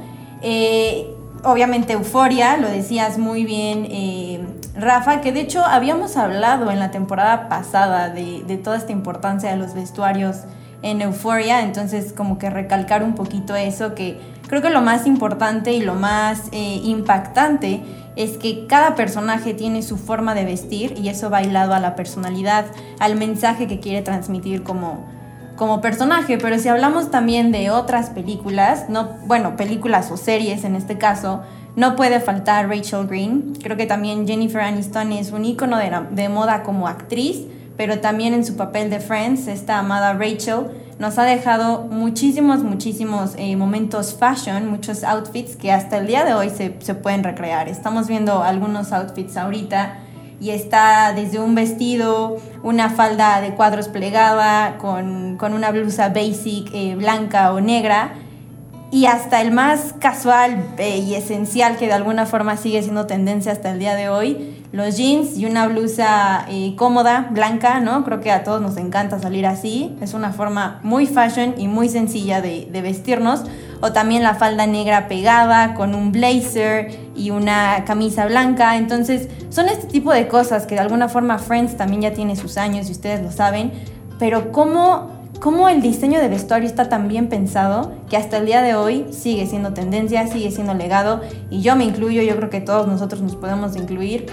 Eh, 0.41 1.15
obviamente 1.43 1.93
Euforia, 1.93 2.57
lo 2.57 2.69
decías 2.69 3.17
muy 3.17 3.45
bien 3.45 3.87
eh, 3.89 4.45
Rafa, 4.75 5.21
que 5.21 5.31
de 5.31 5.41
hecho 5.41 5.63
habíamos 5.63 6.17
hablado 6.17 6.71
en 6.71 6.79
la 6.79 6.91
temporada 6.91 7.49
pasada 7.49 8.09
de, 8.09 8.59
toda 8.63 8.77
esta 8.77 8.91
importancia 8.91 9.51
de 9.51 9.57
los 9.57 9.73
vestuarios 9.73 10.37
en 10.81 11.01
Euforia, 11.01 11.61
entonces 11.61 12.13
como 12.13 12.37
que 12.37 12.49
recalcar 12.49 13.03
un 13.03 13.15
poquito 13.15 13.55
eso, 13.55 13.95
que 13.95 14.19
creo 14.47 14.61
que 14.61 14.69
lo 14.69 14.81
más 14.81 15.05
importante 15.05 15.73
y 15.73 15.81
lo 15.81 15.95
más 15.95 16.49
eh, 16.51 16.81
impactante 16.83 17.81
es 18.15 18.37
que 18.37 18.67
cada 18.67 18.95
personaje 18.95 19.53
tiene 19.53 19.81
su 19.81 19.97
forma 19.97 20.35
de 20.35 20.45
vestir 20.45 20.95
y 20.97 21.09
eso 21.09 21.29
va 21.29 21.41
hilado 21.41 21.73
a 21.73 21.79
la 21.79 21.95
personalidad, 21.95 22.65
al 22.99 23.15
mensaje 23.15 23.67
que 23.67 23.79
quiere 23.79 24.01
transmitir 24.01 24.63
como, 24.63 25.05
como 25.55 25.81
personaje, 25.81 26.38
pero 26.38 26.57
si 26.57 26.67
hablamos 26.67 27.11
también 27.11 27.51
de 27.51 27.69
otras 27.69 28.09
películas, 28.09 28.89
no, 28.89 29.09
bueno, 29.25 29.55
películas 29.55 30.11
o 30.11 30.17
series 30.17 30.63
en 30.63 30.75
este 30.75 30.97
caso, 30.97 31.41
no 31.75 31.95
puede 31.95 32.19
faltar 32.19 32.67
Rachel 32.69 33.07
Green. 33.07 33.53
Creo 33.61 33.77
que 33.77 33.85
también 33.85 34.27
Jennifer 34.27 34.61
Aniston 34.61 35.11
es 35.11 35.31
un 35.31 35.45
icono 35.45 35.77
de, 35.77 36.29
moda 36.29 36.63
como 36.63 36.88
actriz, 36.88 37.41
pero 37.77 38.00
también 38.00 38.33
en 38.33 38.45
su 38.45 38.55
papel 38.55 38.89
de 38.89 39.00
Friends, 39.00 39.47
esta 39.47 39.79
amada 39.79 40.13
Rachel 40.13 40.67
nos 41.00 41.17
ha 41.17 41.23
dejado 41.23 41.81
muchísimos, 41.81 42.63
muchísimos 42.63 43.33
eh, 43.38 43.55
momentos 43.55 44.15
fashion, 44.17 44.69
muchos 44.69 45.03
outfits 45.03 45.55
que 45.55 45.71
hasta 45.71 45.97
el 45.97 46.05
día 46.05 46.23
de 46.23 46.35
hoy 46.35 46.51
se, 46.51 46.75
se 46.79 46.94
pueden 46.94 47.23
recrear. 47.23 47.67
Estamos 47.67 48.07
viendo 48.07 48.44
algunos 48.44 48.91
outfits 48.91 49.35
ahorita 49.35 49.97
y 50.39 50.50
está 50.50 51.13
desde 51.13 51.39
un 51.39 51.56
vestido, 51.56 52.38
una 52.63 52.89
falda 52.89 53.41
de 53.41 53.53
cuadros 53.56 53.88
plegada, 53.88 54.77
con, 54.77 55.38
con 55.38 55.53
una 55.53 55.71
blusa 55.71 56.09
basic 56.09 56.69
eh, 56.74 56.95
blanca 56.95 57.53
o 57.53 57.62
negra, 57.62 58.13
y 58.94 59.07
hasta 59.07 59.41
el 59.41 59.51
más 59.51 59.95
casual 60.00 60.63
eh, 60.77 61.00
y 61.00 61.15
esencial 61.15 61.77
que 61.77 61.88
de 61.88 61.94
alguna 61.94 62.27
forma 62.27 62.57
sigue 62.57 62.83
siendo 62.83 63.07
tendencia 63.07 63.51
hasta 63.51 63.71
el 63.71 63.80
día 63.80 63.95
de 63.95 64.07
hoy, 64.07 64.63
los 64.71 64.97
jeans 64.97 65.35
y 65.35 65.47
una 65.47 65.68
blusa 65.68 66.45
eh, 66.47 66.75
cómoda, 66.75 67.27
blanca, 67.31 67.79
¿no? 67.79 68.03
Creo 68.03 68.21
que 68.21 68.31
a 68.31 68.44
todos 68.44 68.62
nos 68.62 68.77
encanta 68.77 69.19
salir 69.19 69.47
así, 69.47 69.95
es 70.01 70.13
una 70.13 70.31
forma 70.31 70.79
muy 70.83 71.07
fashion 71.07 71.56
y 71.57 71.68
muy 71.68 71.89
sencilla 71.89 72.39
de, 72.41 72.68
de 72.71 72.81
vestirnos, 72.83 73.45
o 73.81 73.91
también 73.91 74.21
la 74.21 74.36
falda 74.36 74.68
negra 74.68 75.07
pegada 75.07 75.74
con 75.74 75.95
un 75.95 76.12
blazer 76.12 77.02
y 77.15 77.31
una 77.31 77.86
camisa 77.86 78.25
blanca. 78.25 78.77
Entonces, 78.77 79.27
son 79.50 79.69
este 79.69 79.88
tipo 79.88 80.12
de 80.12 80.27
cosas 80.27 80.65
que 80.65 80.75
de 80.75 80.81
alguna 80.81 81.10
forma 81.10 81.38
Friends 81.38 81.77
también 81.77 82.01
ya 82.01 82.13
tiene 82.13 82.36
sus 82.36 82.57
años 82.57 82.89
y 82.89 82.92
ustedes 82.92 83.21
lo 83.21 83.31
saben, 83.31 83.71
pero 84.19 84.51
cómo, 84.51 85.10
cómo 85.39 85.69
el 85.69 85.81
diseño 85.81 86.19
de 86.19 86.27
vestuario 86.27 86.68
está 86.68 86.89
tan 86.89 87.07
bien 87.07 87.30
pensado 87.30 87.92
que 88.10 88.18
hasta 88.18 88.38
el 88.38 88.45
día 88.45 88.62
de 88.62 88.75
hoy 88.75 89.07
sigue 89.12 89.45
siendo 89.48 89.74
tendencia, 89.74 90.27
sigue 90.27 90.51
siendo 90.51 90.74
legado 90.74 91.21
y 91.50 91.62
yo 91.62 91.75
me 91.75 91.83
incluyo, 91.83 92.21
yo 92.21 92.36
creo 92.36 92.50
que 92.50 92.62
todos 92.62 92.88
nosotros 92.88 93.21
nos 93.21 93.36
podemos 93.36 93.75
incluir. 93.75 94.25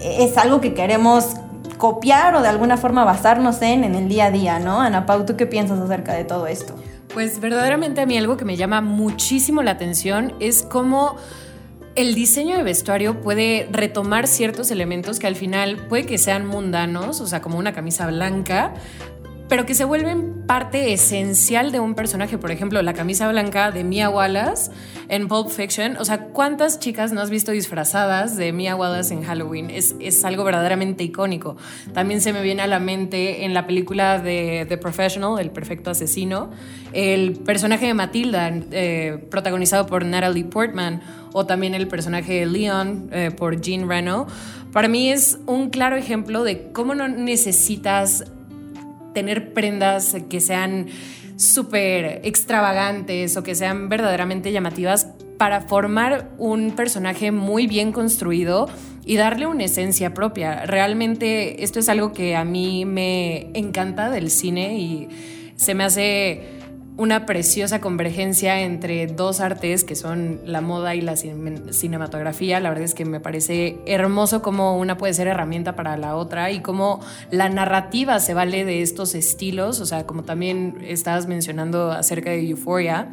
Es 0.00 0.36
algo 0.36 0.60
que 0.60 0.74
queremos 0.74 1.36
copiar 1.78 2.34
o 2.36 2.42
de 2.42 2.48
alguna 2.48 2.76
forma 2.76 3.04
basarnos 3.04 3.60
en 3.62 3.84
en 3.84 3.94
el 3.94 4.08
día 4.08 4.26
a 4.26 4.30
día, 4.30 4.58
¿no? 4.58 4.80
Ana 4.80 5.06
Pau, 5.06 5.24
¿tú 5.26 5.36
qué 5.36 5.46
piensas 5.46 5.80
acerca 5.80 6.14
de 6.14 6.24
todo 6.24 6.46
esto? 6.46 6.74
Pues 7.12 7.40
verdaderamente 7.40 8.00
a 8.00 8.06
mí 8.06 8.16
algo 8.16 8.36
que 8.36 8.44
me 8.44 8.56
llama 8.56 8.80
muchísimo 8.80 9.62
la 9.62 9.72
atención 9.72 10.32
es 10.40 10.62
cómo 10.62 11.16
el 11.94 12.14
diseño 12.14 12.56
de 12.56 12.62
vestuario 12.62 13.20
puede 13.20 13.68
retomar 13.70 14.26
ciertos 14.26 14.70
elementos 14.70 15.18
que 15.18 15.26
al 15.26 15.36
final 15.36 15.86
puede 15.88 16.06
que 16.06 16.18
sean 16.18 16.46
mundanos, 16.46 17.20
o 17.20 17.26
sea, 17.26 17.42
como 17.42 17.58
una 17.58 17.72
camisa 17.72 18.06
blanca, 18.06 18.72
pero 19.48 19.66
que 19.66 19.74
se 19.74 19.84
vuelven 19.84 20.46
parte 20.46 20.94
esencial 20.94 21.72
de 21.72 21.80
un 21.80 21.94
personaje. 21.94 22.38
Por 22.38 22.50
ejemplo, 22.50 22.80
la 22.80 22.94
camisa 22.94 23.28
blanca 23.28 23.70
de 23.70 23.84
Mia 23.84 24.08
Wallace 24.08 24.70
en 25.10 25.28
Pulp 25.28 25.50
Fiction. 25.50 25.98
O 25.98 26.06
sea, 26.06 26.28
¿cuántas 26.28 26.78
chicas 26.78 27.12
no 27.12 27.20
has 27.20 27.28
visto 27.28 27.52
disfrazadas 27.52 28.38
de 28.38 28.50
Mia 28.54 28.74
Wallace 28.76 29.12
en 29.12 29.22
Halloween? 29.24 29.68
Es, 29.68 29.94
es 30.00 30.24
algo 30.24 30.44
verdaderamente 30.44 31.04
icónico. 31.04 31.58
También 31.92 32.22
se 32.22 32.32
me 32.32 32.40
viene 32.40 32.62
a 32.62 32.66
la 32.66 32.78
mente 32.78 33.44
en 33.44 33.52
la 33.52 33.66
película 33.66 34.18
de 34.18 34.64
The 34.70 34.78
Professional, 34.78 35.38
El 35.38 35.50
Perfecto 35.50 35.90
Asesino, 35.90 36.50
el 36.94 37.34
personaje 37.44 37.84
de 37.84 37.92
Matilda, 37.92 38.50
eh, 38.70 39.22
protagonizado 39.30 39.84
por 39.84 40.06
Natalie 40.06 40.44
Portman, 40.44 41.02
o 41.32 41.46
también 41.46 41.74
el 41.74 41.88
personaje 41.88 42.40
de 42.40 42.46
Leon 42.46 43.08
eh, 43.12 43.30
por 43.36 43.60
Jean 43.60 43.88
Reno. 43.88 44.26
Para 44.72 44.88
mí 44.88 45.10
es 45.10 45.38
un 45.46 45.70
claro 45.70 45.96
ejemplo 45.96 46.44
de 46.44 46.70
cómo 46.72 46.94
no 46.94 47.08
necesitas 47.08 48.24
tener 49.12 49.52
prendas 49.52 50.16
que 50.28 50.40
sean 50.40 50.86
súper 51.36 52.20
extravagantes 52.24 53.36
o 53.36 53.42
que 53.42 53.54
sean 53.54 53.88
verdaderamente 53.88 54.52
llamativas 54.52 55.08
para 55.38 55.62
formar 55.62 56.30
un 56.38 56.70
personaje 56.70 57.32
muy 57.32 57.66
bien 57.66 57.92
construido 57.92 58.68
y 59.04 59.16
darle 59.16 59.46
una 59.46 59.64
esencia 59.64 60.14
propia. 60.14 60.66
Realmente 60.66 61.64
esto 61.64 61.80
es 61.80 61.88
algo 61.88 62.12
que 62.12 62.36
a 62.36 62.44
mí 62.44 62.84
me 62.84 63.50
encanta 63.54 64.10
del 64.10 64.30
cine 64.30 64.78
y 64.78 65.08
se 65.56 65.74
me 65.74 65.84
hace 65.84 66.61
una 66.96 67.24
preciosa 67.24 67.80
convergencia 67.80 68.60
entre 68.60 69.06
dos 69.06 69.40
artes 69.40 69.82
que 69.82 69.96
son 69.96 70.40
la 70.44 70.60
moda 70.60 70.94
y 70.94 71.00
la 71.00 71.16
cinematografía. 71.16 72.60
La 72.60 72.68
verdad 72.68 72.84
es 72.84 72.94
que 72.94 73.04
me 73.04 73.18
parece 73.18 73.78
hermoso 73.86 74.42
cómo 74.42 74.78
una 74.78 74.98
puede 74.98 75.14
ser 75.14 75.26
herramienta 75.26 75.74
para 75.74 75.96
la 75.96 76.16
otra 76.16 76.50
y 76.50 76.60
cómo 76.60 77.00
la 77.30 77.48
narrativa 77.48 78.20
se 78.20 78.34
vale 78.34 78.64
de 78.64 78.82
estos 78.82 79.14
estilos. 79.14 79.80
O 79.80 79.86
sea, 79.86 80.06
como 80.06 80.24
también 80.24 80.78
estabas 80.86 81.26
mencionando 81.26 81.92
acerca 81.92 82.30
de 82.30 82.48
Euphoria. 82.48 83.08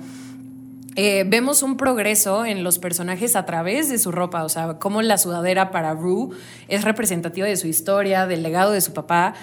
Eh, 0.96 1.24
vemos 1.28 1.64
un 1.64 1.78
progreso 1.78 2.46
en 2.46 2.64
los 2.64 2.80
personajes 2.80 3.36
a 3.36 3.46
través 3.46 3.90
de 3.90 4.00
su 4.00 4.12
ropa, 4.12 4.44
o 4.44 4.50
sea, 4.50 4.80
cómo 4.80 5.02
la 5.02 5.18
sudadera 5.18 5.72
para 5.72 5.94
Rue 5.94 6.30
es 6.68 6.84
representativa 6.84 7.48
de 7.48 7.56
su 7.58 7.68
historia, 7.68 8.28
del 8.28 8.44
legado 8.44 8.72
de 8.72 8.82
su 8.82 8.94
papá, 8.94 9.34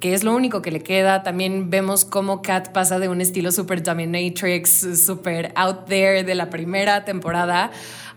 que 0.00 0.14
es 0.14 0.24
lo 0.24 0.34
único 0.34 0.62
que 0.62 0.70
le 0.70 0.80
queda. 0.80 1.22
También 1.22 1.70
vemos 1.70 2.04
cómo 2.04 2.42
Kat 2.42 2.70
pasa 2.72 2.98
de 2.98 3.08
un 3.08 3.20
estilo 3.20 3.52
super 3.52 3.82
dominatrix, 3.82 5.04
super 5.06 5.52
out 5.54 5.86
there 5.86 6.22
de 6.24 6.34
la 6.34 6.50
primera 6.50 7.04
temporada 7.04 7.70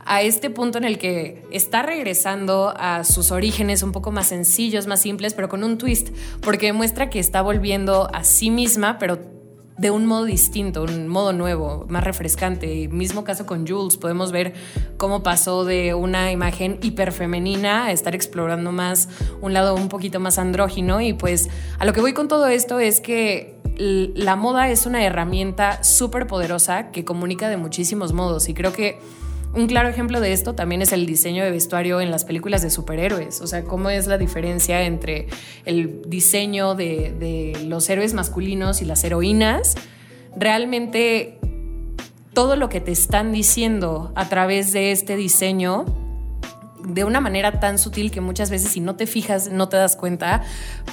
a 0.06 0.22
este 0.24 0.50
punto 0.50 0.78
en 0.78 0.86
el 0.86 0.98
que 0.98 1.46
está 1.52 1.84
regresando 1.84 2.74
a 2.76 3.04
sus 3.04 3.32
orígenes 3.32 3.84
un 3.84 3.92
poco 3.92 4.12
más 4.12 4.28
sencillos, 4.28 4.88
más 4.88 5.02
simples, 5.02 5.36
pero 5.36 5.50
con 5.50 5.64
un 5.64 5.78
twist, 5.78 6.10
porque 6.42 6.68
demuestra 6.68 7.10
que 7.10 7.20
está 7.20 7.42
volviendo 7.42 8.10
a 8.14 8.24
sí 8.24 8.50
misma, 8.50 8.98
pero 8.98 9.39
de 9.80 9.92
un 9.92 10.06
modo 10.06 10.26
distinto, 10.26 10.84
un 10.84 11.08
modo 11.08 11.32
nuevo, 11.32 11.86
más 11.88 12.04
refrescante. 12.04 12.90
Mismo 12.90 13.24
caso 13.24 13.46
con 13.46 13.66
Jules, 13.66 13.96
podemos 13.96 14.32
ver 14.34 14.54
cómo 14.98 15.24
pasó 15.24 15.64
de 15.64 15.94
una 15.94 16.32
imagen 16.32 16.80
hiperfemenina 16.82 17.86
a 17.86 17.92
estar 17.92 18.14
explorando 18.14 18.74
más 18.74 19.08
un 19.42 19.54
lado 19.54 19.76
un 19.76 19.88
poquito 19.88 20.20
más 20.20 20.38
andrógino. 20.38 21.00
Y 21.00 21.14
pues 21.14 21.50
a 21.78 21.86
lo 21.86 21.94
que 21.94 22.02
voy 22.02 22.14
con 22.14 22.28
todo 22.28 22.48
esto 22.48 22.80
es 22.80 23.00
que 23.00 23.58
la 23.78 24.36
moda 24.36 24.70
es 24.70 24.86
una 24.86 25.06
herramienta 25.06 25.82
súper 25.84 26.28
poderosa 26.28 26.92
que 26.92 27.06
comunica 27.06 27.48
de 27.48 27.56
muchísimos 27.56 28.12
modos 28.12 28.50
y 28.50 28.54
creo 28.54 28.74
que 28.74 29.00
Un 29.54 29.66
claro 29.66 29.90
ejemplo 29.90 30.22
de 30.22 30.32
esto 30.32 30.54
también 30.54 30.84
es 30.84 30.94
el 30.94 31.08
diseño 31.08 31.44
de 31.44 31.50
vestuario 31.50 32.02
en 32.02 32.12
las 32.12 32.24
películas 32.24 32.62
de 32.62 32.70
superhéroes, 32.70 33.42
o 33.42 33.48
sea, 33.48 33.64
cómo 33.64 33.90
es 33.90 34.06
la 34.06 34.20
diferencia 34.20 34.84
entre 34.84 35.28
el 35.66 36.04
diseño 36.08 36.76
de, 36.76 37.58
los 37.66 37.90
héroes 37.90 38.14
masculinos 38.14 38.82
y 38.82 38.86
las 38.86 39.04
heroínas. 39.04 39.76
Realmente 40.38 41.40
todo 42.34 42.56
lo 42.56 42.70
que 42.70 42.80
te 42.80 42.92
están 42.92 43.32
diciendo 43.32 44.12
a 44.16 44.30
través 44.30 44.72
de 44.72 44.92
este 44.92 45.16
diseño 45.16 45.86
de 46.88 47.04
una 47.04 47.20
manera 47.20 47.60
tan 47.60 47.78
sutil 47.80 48.12
que 48.12 48.22
muchas 48.22 48.50
veces 48.50 48.72
si 48.72 48.80
no 48.80 48.96
te 48.96 49.08
fijas 49.08 49.52
no 49.52 49.68
te 49.68 49.78
das 49.78 49.96
cuenta, 49.96 50.44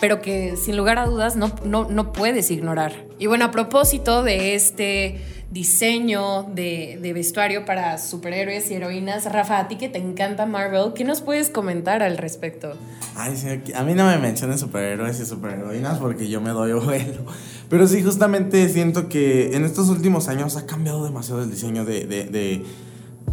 pero 0.01 0.21
que 0.23 0.57
sin 0.57 0.77
lugar 0.77 0.99
a 0.99 1.05
dudas 1.05 1.37
no, 1.37 1.53
no, 1.63 1.89
no 1.89 2.13
puedes 2.13 2.51
ignorar. 2.51 3.05
Y 3.19 3.27
bueno, 3.27 3.45
a 3.45 3.51
propósito 3.51 4.23
de 4.23 4.55
este 4.55 5.21
diseño 5.51 6.43
de, 6.43 6.99
de, 7.01 7.13
vestuario 7.13 7.65
para 7.65 7.99
superhéroes 7.99 8.71
y 8.71 8.75
heroínas, 8.75 9.31
Rafa, 9.33 9.59
a 9.59 9.69
ti 9.69 9.77
que 9.77 9.89
te 9.89 9.99
encanta 9.99 10.45
Marvel, 10.45 10.93
¿qué 10.95 11.05
nos 11.05 11.21
puedes 11.21 11.51
comentar 11.51 12.03
al 12.03 12.19
respecto? 12.19 12.75
Ay, 13.15 13.37
sí, 13.37 13.73
a 13.75 13.83
mí 13.85 13.95
no 13.95 14.07
me 14.07 14.19
mencionen 14.19 14.59
superhéroes 14.59 15.21
y 15.21 15.25
superheroínas 15.25 15.99
porque 15.99 16.29
yo 16.29 16.41
me 16.41 16.51
doy 16.51 16.73
vuelo. 16.73 17.25
Pero 17.69 17.87
sí, 17.87 18.03
justamente 18.03 18.69
siento 18.69 19.09
que 19.09 19.57
en 19.57 19.65
estos 19.65 19.89
últimos 19.89 20.29
años 20.29 20.57
ha 20.57 20.67
cambiado 20.67 21.05
demasiado 21.05 21.43
el 21.43 21.51
diseño 21.51 21.85
de, 21.85 22.07
de, 22.07 22.25
de 22.25 22.65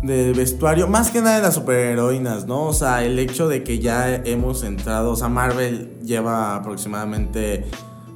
de 0.04 0.34
vestuario, 0.34 0.88
más 0.88 1.12
que 1.12 1.22
nada 1.22 1.38
de 1.38 1.42
las 1.44 1.54
superheroínas, 1.54 2.46
¿no? 2.46 2.66
O 2.66 2.74
sea, 2.74 3.04
el 3.06 3.18
hecho 3.20 3.48
de 3.48 3.64
que 3.64 3.80
ya 3.80 4.14
hemos 4.14 4.64
entrado, 4.64 5.12
o 5.12 5.16
sea, 5.16 5.30
Marvel 5.30 5.98
lleva 6.04 6.56
aproximadamente 6.56 7.66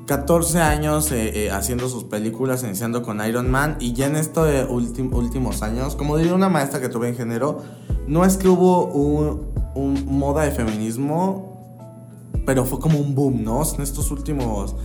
14 0.08 0.62
años 0.62 1.12
eh, 1.12 1.46
eh, 1.46 1.52
haciendo 1.52 1.90
sus 1.90 2.06
películas, 2.06 2.64
iniciando 2.64 3.04
con 3.04 3.24
Iron 3.28 3.52
Man, 3.52 3.78
y 3.80 3.94
ya 3.94 4.08
en 4.08 4.16
estos 4.16 4.48
últimos 4.70 5.62
años, 5.62 5.96
como 5.96 6.18
diría 6.18 6.34
una 6.34 6.50
maestra 6.50 6.80
que 6.82 6.90
tuve 6.90 7.10
en 7.10 7.16
género, 7.16 7.62
no 8.08 8.24
es 8.26 8.38
que 8.38 8.48
hubo 8.48 8.86
un, 8.86 10.06
moda 10.08 10.44
de 10.44 10.52
feminismo, 10.52 12.32
pero 12.46 12.66
fue 12.66 12.80
como 12.80 12.98
un 12.98 13.14
boom, 13.14 13.44
¿no? 13.44 13.62
En 13.76 13.82
estos 13.82 14.10
últimos 14.10 14.76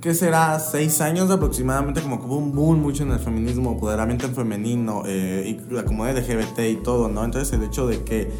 ¿qué 0.00 0.14
será? 0.14 0.58
Seis 0.60 1.00
años 1.00 1.30
aproximadamente, 1.30 2.00
como 2.00 2.20
que 2.20 2.26
hubo 2.26 2.36
un 2.36 2.54
boom 2.54 2.80
mucho 2.80 3.02
en 3.02 3.12
el 3.12 3.18
feminismo, 3.18 3.72
empoderamiento 3.72 4.26
en 4.26 4.34
femenino 4.34 5.02
eh, 5.06 5.58
y 5.68 5.74
la 5.74 5.84
comunidad 5.84 6.18
LGBT 6.18 6.60
y 6.60 6.76
todo, 6.76 7.08
¿no? 7.08 7.24
Entonces 7.24 7.52
el 7.52 7.62
hecho 7.64 7.86
de 7.86 8.02
que, 8.02 8.30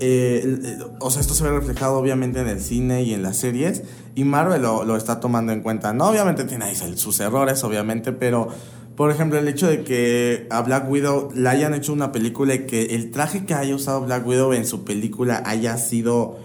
eh, 0.00 0.78
o 0.98 1.10
sea, 1.10 1.20
esto 1.20 1.34
se 1.34 1.44
ve 1.44 1.50
reflejado 1.50 1.98
obviamente 1.98 2.40
en 2.40 2.48
el 2.48 2.60
cine 2.60 3.02
y 3.02 3.14
en 3.14 3.22
las 3.22 3.36
series 3.36 3.82
y 4.14 4.24
Marvel 4.24 4.62
lo, 4.62 4.84
lo 4.84 4.96
está 4.96 5.20
tomando 5.20 5.52
en 5.52 5.62
cuenta, 5.62 5.92
¿no? 5.92 6.08
Obviamente 6.08 6.44
tiene 6.44 6.64
ahí 6.64 6.76
sus 6.96 7.20
errores, 7.20 7.62
obviamente, 7.64 8.12
pero... 8.12 8.48
Por 8.96 9.10
ejemplo, 9.10 9.38
el 9.38 9.48
hecho 9.48 9.66
de 9.66 9.82
que 9.82 10.46
a 10.50 10.60
Black 10.60 10.90
Widow 10.90 11.30
le 11.34 11.48
hayan 11.48 11.72
hecho 11.72 11.90
una 11.94 12.12
película 12.12 12.52
y 12.54 12.66
que 12.66 12.96
el 12.96 13.10
traje 13.10 13.46
que 13.46 13.54
haya 13.54 13.74
usado 13.74 14.02
Black 14.02 14.26
Widow 14.26 14.52
en 14.52 14.66
su 14.66 14.84
película 14.84 15.42
haya 15.46 15.78
sido 15.78 16.36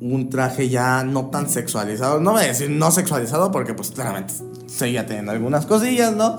un 0.00 0.28
traje 0.28 0.68
ya 0.68 1.04
no 1.04 1.26
tan 1.26 1.48
sexualizado. 1.48 2.18
No 2.18 2.32
voy 2.32 2.42
a 2.42 2.48
decir 2.48 2.70
no 2.70 2.90
sexualizado 2.90 3.52
porque 3.52 3.74
pues 3.74 3.92
claramente 3.92 4.34
seguía 4.66 5.06
teniendo 5.06 5.30
algunas 5.30 5.64
cosillas, 5.64 6.16
¿no? 6.16 6.38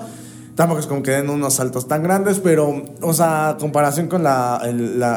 Tampoco 0.54 0.78
es 0.78 0.86
como 0.86 1.02
que 1.02 1.10
den 1.10 1.30
unos 1.30 1.54
saltos 1.54 1.88
tan 1.88 2.04
grandes, 2.04 2.38
pero, 2.38 2.84
o 3.00 3.12
sea, 3.12 3.56
comparación 3.58 4.06
con 4.06 4.22
la, 4.22 4.60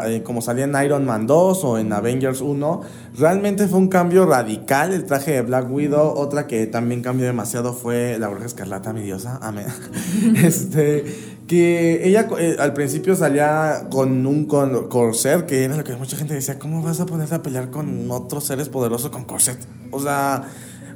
eh, 0.08 0.24
como 0.24 0.42
salía 0.42 0.66
en 0.66 0.76
Iron 0.84 1.06
Man 1.06 1.28
2 1.28 1.64
o 1.64 1.78
en 1.78 1.94
Avengers 1.94 2.42
1, 2.42 2.82
realmente 3.20 3.68
fue 3.68 3.78
un 3.78 3.88
cambio 3.88 4.26
radical 4.26 4.94
el 4.94 5.06
traje 5.06 5.34
de 5.34 5.42
Black 5.44 5.72
Widow. 5.72 6.14
Otra 6.18 6.48
que 6.48 6.66
también 6.66 7.04
cambió 7.04 7.28
demasiado 7.28 7.74
fue 7.74 8.18
la 8.18 8.30
Bruja 8.30 8.48
Escarlata, 8.48 8.94
mi 8.94 9.04
diosa, 9.04 9.38
amén. 9.44 9.68
este, 10.44 11.06
que 11.48 12.08
ella 12.08 12.28
eh, 12.40 12.56
al 12.58 12.74
principio 12.74 13.16
salía 13.16 13.88
con 13.92 14.26
un 14.26 14.46
corset, 14.46 15.46
que 15.46 15.64
era 15.66 15.78
lo 15.78 15.84
que 15.84 15.96
mucha 15.96 16.18
gente 16.18 16.34
decía, 16.34 16.58
¿cómo 16.58 16.82
vas 16.82 17.00
a 17.00 17.06
ponerte 17.06 17.36
a 17.36 17.44
pelear 17.44 17.70
con 17.70 18.10
otros 18.10 18.44
seres 18.44 18.70
poderosos 18.70 19.12
con 19.12 19.26
corset? 19.26 19.60
O 19.92 20.00
sea, 20.00 20.46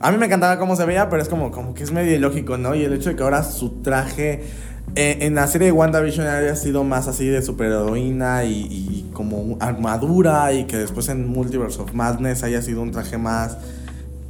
a 0.01 0.11
mí 0.11 0.17
me 0.17 0.25
encantaba 0.25 0.57
cómo 0.57 0.75
se 0.75 0.85
veía, 0.85 1.09
pero 1.09 1.21
es 1.21 1.29
como, 1.29 1.51
como 1.51 1.73
que 1.73 1.83
es 1.83 1.91
medio 1.91 2.15
ilógico, 2.15 2.57
¿no? 2.57 2.75
Y 2.75 2.83
el 2.83 2.93
hecho 2.93 3.09
de 3.09 3.15
que 3.15 3.23
ahora 3.23 3.43
su 3.43 3.81
traje 3.81 4.43
eh, 4.95 5.19
en 5.21 5.35
la 5.35 5.47
serie 5.47 5.67
de 5.67 5.71
WandaVision 5.71 6.27
haya 6.27 6.55
sido 6.55 6.83
más 6.83 7.07
así 7.07 7.27
de 7.27 7.41
superheroína 7.41 8.43
y, 8.43 8.67
y 8.69 9.09
como 9.13 9.57
armadura 9.59 10.51
y 10.53 10.65
que 10.65 10.77
después 10.77 11.07
en 11.09 11.27
Multiverse 11.27 11.81
of 11.81 11.93
Madness 11.93 12.43
haya 12.43 12.61
sido 12.61 12.81
un 12.81 12.91
traje 12.91 13.17
más 13.17 13.57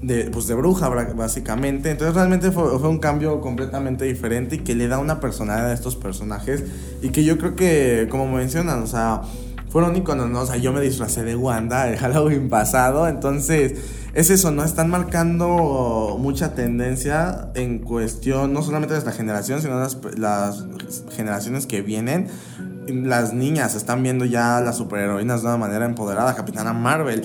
de, 0.02 0.30
pues 0.32 0.48
de 0.48 0.56
bruja, 0.56 0.90
básicamente. 0.90 1.92
Entonces 1.92 2.16
realmente 2.16 2.52
fue, 2.52 2.78
fue, 2.80 2.90
un 2.90 3.00
cambio 3.00 3.40
completamente 3.42 4.06
diferente 4.06 4.58
y 4.58 4.60
que 4.60 4.76
le 4.76 4.88
da 4.88 5.00
una 5.00 5.20
personalidad 5.20 5.70
a 5.70 5.74
estos 5.74 5.96
personajes. 5.96 6.64
Y 7.02 7.10
que 7.10 7.24
yo 7.24 7.38
creo 7.38 7.56
que, 7.56 8.08
como 8.10 8.28
mencionan, 8.28 8.82
o 8.82 8.88
sea, 8.88 9.22
fueron 9.72 9.96
iconos, 9.96 10.30
¿no? 10.30 10.42
O 10.42 10.46
sea, 10.46 10.58
yo 10.58 10.74
me 10.74 10.82
disfracé 10.82 11.24
de 11.24 11.36
Wanda 11.36 11.90
el 11.90 11.98
Halloween 11.98 12.50
pasado. 12.50 13.08
Entonces, 13.08 13.76
es 14.14 14.30
eso, 14.30 14.52
¿no? 14.52 14.66
Están 14.66 14.90
marcando 14.90 16.18
mucha 16.20 16.54
tendencia 16.54 17.50
en 17.56 17.80
cuestión, 17.80 18.52
no 18.52 18.62
solamente 18.64 18.94
de 18.94 19.00
esta 19.00 19.14
generación, 19.14 19.62
sino 19.62 19.80
las, 19.80 19.98
las 20.18 20.66
generaciones 21.16 21.68
que 21.68 21.82
vienen. 21.82 22.28
Las 22.88 23.34
niñas 23.34 23.76
están 23.76 24.04
viendo 24.04 24.26
ya 24.26 24.60
las 24.60 24.76
superheroínas 24.76 25.42
de 25.42 25.48
una 25.48 25.58
manera 25.58 25.86
empoderada. 25.86 26.36
Capitana 26.36 26.74
Marvel 26.74 27.24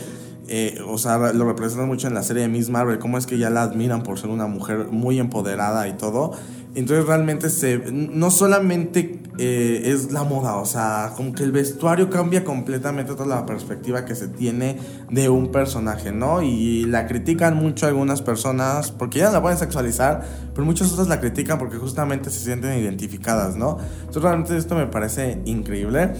eh, 0.48 0.78
o 0.86 0.96
sea, 0.96 1.32
lo 1.32 1.44
representan 1.44 1.88
mucho 1.88 2.06
en 2.06 2.14
la 2.14 2.22
serie 2.22 2.42
de 2.42 2.48
Miss 2.48 2.70
Marvel, 2.70 3.00
cómo 3.00 3.18
es 3.18 3.26
que 3.26 3.36
ya 3.36 3.50
la 3.50 3.62
admiran 3.62 4.04
por 4.04 4.18
ser 4.18 4.30
una 4.30 4.46
mujer 4.46 4.86
muy 4.90 5.18
empoderada 5.18 5.88
y 5.88 5.94
todo. 5.94 6.32
Entonces 6.76 7.06
realmente 7.06 7.50
se, 7.50 7.78
no 7.90 8.30
solamente 8.30 9.15
eh, 9.38 9.82
es 9.92 10.12
la 10.12 10.24
moda, 10.24 10.56
o 10.56 10.64
sea, 10.64 11.12
como 11.16 11.32
que 11.32 11.42
el 11.42 11.52
vestuario 11.52 12.08
cambia 12.08 12.44
completamente 12.44 13.12
toda 13.14 13.26
la 13.26 13.46
perspectiva 13.46 14.04
que 14.04 14.14
se 14.14 14.28
tiene 14.28 14.78
de 15.10 15.28
un 15.28 15.50
personaje, 15.50 16.12
¿no? 16.12 16.42
Y 16.42 16.84
la 16.84 17.06
critican 17.06 17.56
mucho 17.56 17.86
algunas 17.86 18.22
personas 18.22 18.90
porque 18.90 19.18
ya 19.18 19.30
la 19.30 19.42
pueden 19.42 19.58
sexualizar, 19.58 20.24
pero 20.54 20.64
muchas 20.64 20.92
otras 20.92 21.08
la 21.08 21.20
critican 21.20 21.58
porque 21.58 21.76
justamente 21.76 22.30
se 22.30 22.40
sienten 22.40 22.78
identificadas, 22.78 23.56
¿no? 23.56 23.78
Entonces 24.00 24.22
realmente 24.22 24.56
esto 24.56 24.74
me 24.74 24.86
parece 24.86 25.42
increíble. 25.44 26.12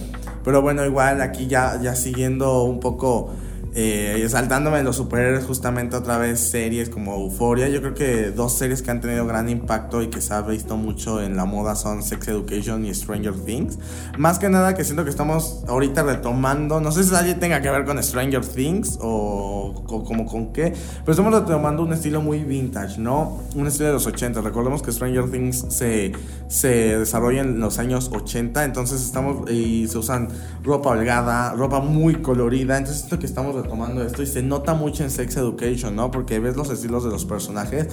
Pero 0.43 0.61
bueno, 0.61 0.85
igual 0.85 1.21
aquí 1.21 1.47
ya, 1.47 1.81
ya 1.81 1.95
siguiendo 1.95 2.63
un 2.63 2.79
poco 2.79 3.31
eh, 3.75 4.25
saltándome 4.29 4.81
los 4.83 4.95
superhéroes, 4.95 5.45
justamente 5.45 5.95
otra 5.95 6.17
vez 6.17 6.39
series 6.39 6.89
como 6.89 7.15
Euphoria. 7.15 7.67
Yo 7.69 7.81
creo 7.81 7.93
que 7.93 8.31
dos 8.31 8.57
series 8.57 8.81
que 8.81 8.91
han 8.91 9.01
tenido 9.01 9.25
gran 9.25 9.49
impacto 9.49 10.01
y 10.01 10.07
que 10.07 10.21
se 10.21 10.33
ha 10.33 10.41
visto 10.41 10.77
mucho 10.77 11.21
en 11.21 11.37
la 11.37 11.45
moda 11.45 11.75
son 11.75 12.03
Sex 12.03 12.27
Education 12.27 12.85
y 12.85 12.93
Stranger 12.93 13.33
Things. 13.33 13.77
Más 14.17 14.39
que 14.39 14.49
nada 14.49 14.73
que 14.75 14.83
siento 14.83 15.03
que 15.03 15.09
estamos 15.09 15.63
ahorita 15.67 16.03
retomando, 16.03 16.79
no 16.81 16.91
sé 16.91 17.03
si 17.03 17.13
alguien 17.13 17.39
tenga 17.39 17.61
que 17.61 17.69
ver 17.69 17.85
con 17.85 18.01
Stranger 18.01 18.45
Things 18.45 18.97
o, 19.01 19.83
como 19.85 20.25
con 20.25 20.53
qué, 20.53 20.73
pero 21.01 21.11
estamos 21.11 21.33
retomando 21.33 21.83
un 21.83 21.93
estilo 21.93 22.21
muy 22.21 22.43
vintage, 22.43 22.99
¿no? 22.99 23.43
Un 23.55 23.67
estilo 23.67 23.87
de 23.87 23.93
los 23.93 24.07
80. 24.07 24.41
Recordemos 24.41 24.81
que 24.81 24.91
Stranger 24.91 25.29
Things 25.29 25.65
se, 25.69 26.13
se 26.47 26.97
desarrolla 26.99 27.41
en 27.41 27.59
los 27.59 27.79
años 27.79 28.09
80, 28.13 28.63
entonces 28.63 29.03
estamos 29.03 29.49
y 29.51 29.87
se 29.87 29.97
usan 29.97 30.29
ropa 30.63 30.89
holgada, 30.89 31.53
ropa 31.53 31.79
muy 31.79 32.15
colorida, 32.15 32.77
entonces 32.77 33.03
esto 33.03 33.19
que 33.19 33.25
estamos 33.25 33.55
tomando 33.63 34.03
esto 34.03 34.21
y 34.23 34.27
se 34.27 34.41
nota 34.41 34.73
mucho 34.73 35.03
en 35.03 35.11
Sex 35.11 35.37
Education, 35.37 35.95
¿no? 35.95 36.11
Porque 36.11 36.39
ves 36.39 36.55
los 36.55 36.69
estilos 36.69 37.03
de 37.03 37.09
los 37.09 37.25
personajes 37.25 37.87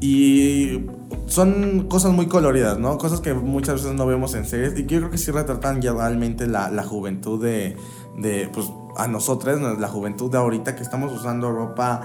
y 0.00 0.86
son 1.26 1.88
cosas 1.88 2.12
muy 2.12 2.26
coloridas, 2.26 2.78
¿no? 2.78 2.98
Cosas 2.98 3.20
que 3.20 3.34
muchas 3.34 3.82
veces 3.82 3.94
no 3.94 4.06
vemos 4.06 4.34
en 4.34 4.44
series 4.44 4.78
y 4.78 4.86
que 4.86 4.94
yo 4.94 5.00
creo 5.00 5.10
que 5.10 5.18
sí 5.18 5.30
retratan 5.30 5.80
ya 5.80 5.92
realmente 5.92 6.46
la, 6.46 6.70
la 6.70 6.84
juventud 6.84 7.42
de, 7.42 7.76
de, 8.16 8.50
pues, 8.52 8.70
a 8.96 9.06
nosotros, 9.08 9.60
la 9.78 9.88
juventud 9.88 10.30
de 10.30 10.38
ahorita 10.38 10.76
que 10.76 10.82
estamos 10.82 11.12
usando 11.12 11.50
ropa 11.50 12.02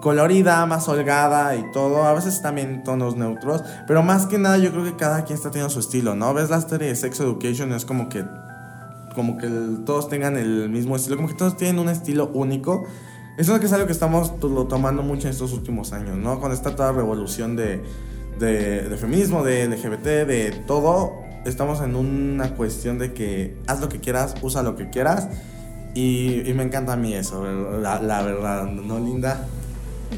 colorida, 0.00 0.64
más 0.66 0.88
holgada 0.88 1.54
y 1.56 1.70
todo, 1.72 2.04
a 2.04 2.14
veces 2.14 2.40
también 2.42 2.82
tonos 2.82 3.16
neutros, 3.16 3.62
pero 3.86 4.02
más 4.02 4.26
que 4.26 4.38
nada 4.38 4.58
yo 4.58 4.70
creo 4.70 4.84
que 4.84 4.96
cada 4.96 5.24
quien 5.24 5.36
está 5.36 5.50
teniendo 5.50 5.72
su 5.72 5.80
estilo, 5.80 6.14
¿no? 6.14 6.32
Ves 6.34 6.50
la 6.50 6.60
serie 6.60 6.88
de 6.88 6.96
Sex 6.96 7.20
Education, 7.20 7.72
es 7.72 7.84
como 7.84 8.08
que 8.08 8.24
como 9.14 9.36
que 9.36 9.48
todos 9.84 10.08
tengan 10.08 10.36
el 10.36 10.68
mismo 10.68 10.96
estilo, 10.96 11.16
como 11.16 11.28
que 11.28 11.34
todos 11.34 11.56
tienen 11.56 11.78
un 11.78 11.88
estilo 11.88 12.30
único. 12.32 12.86
Eso 13.36 13.56
es 13.56 13.72
algo 13.72 13.86
que 13.86 13.92
estamos 13.92 14.32
lo 14.42 14.66
tomando 14.66 15.02
mucho 15.02 15.26
en 15.26 15.32
estos 15.32 15.52
últimos 15.52 15.92
años, 15.92 16.16
¿no? 16.16 16.40
Con 16.40 16.52
esta 16.52 16.76
toda 16.76 16.92
revolución 16.92 17.56
de, 17.56 17.82
de, 18.38 18.96
feminismo, 18.98 19.42
de 19.42 19.66
LGBT, 19.68 20.04
de 20.26 20.62
todo, 20.66 21.22
estamos 21.44 21.80
en 21.80 21.96
una 21.96 22.54
cuestión 22.54 22.98
de 22.98 23.12
que 23.12 23.56
haz 23.66 23.80
lo 23.80 23.88
que 23.88 23.98
quieras, 24.00 24.34
usa 24.42 24.62
lo 24.62 24.76
que 24.76 24.90
quieras. 24.90 25.28
Y, 25.94 26.42
me 26.54 26.62
encanta 26.62 26.92
a 26.92 26.96
mí 26.96 27.14
eso, 27.14 27.44
la, 27.80 28.00
la 28.00 28.22
verdad, 28.22 28.66
¿no, 28.66 28.98
Linda? 28.98 29.46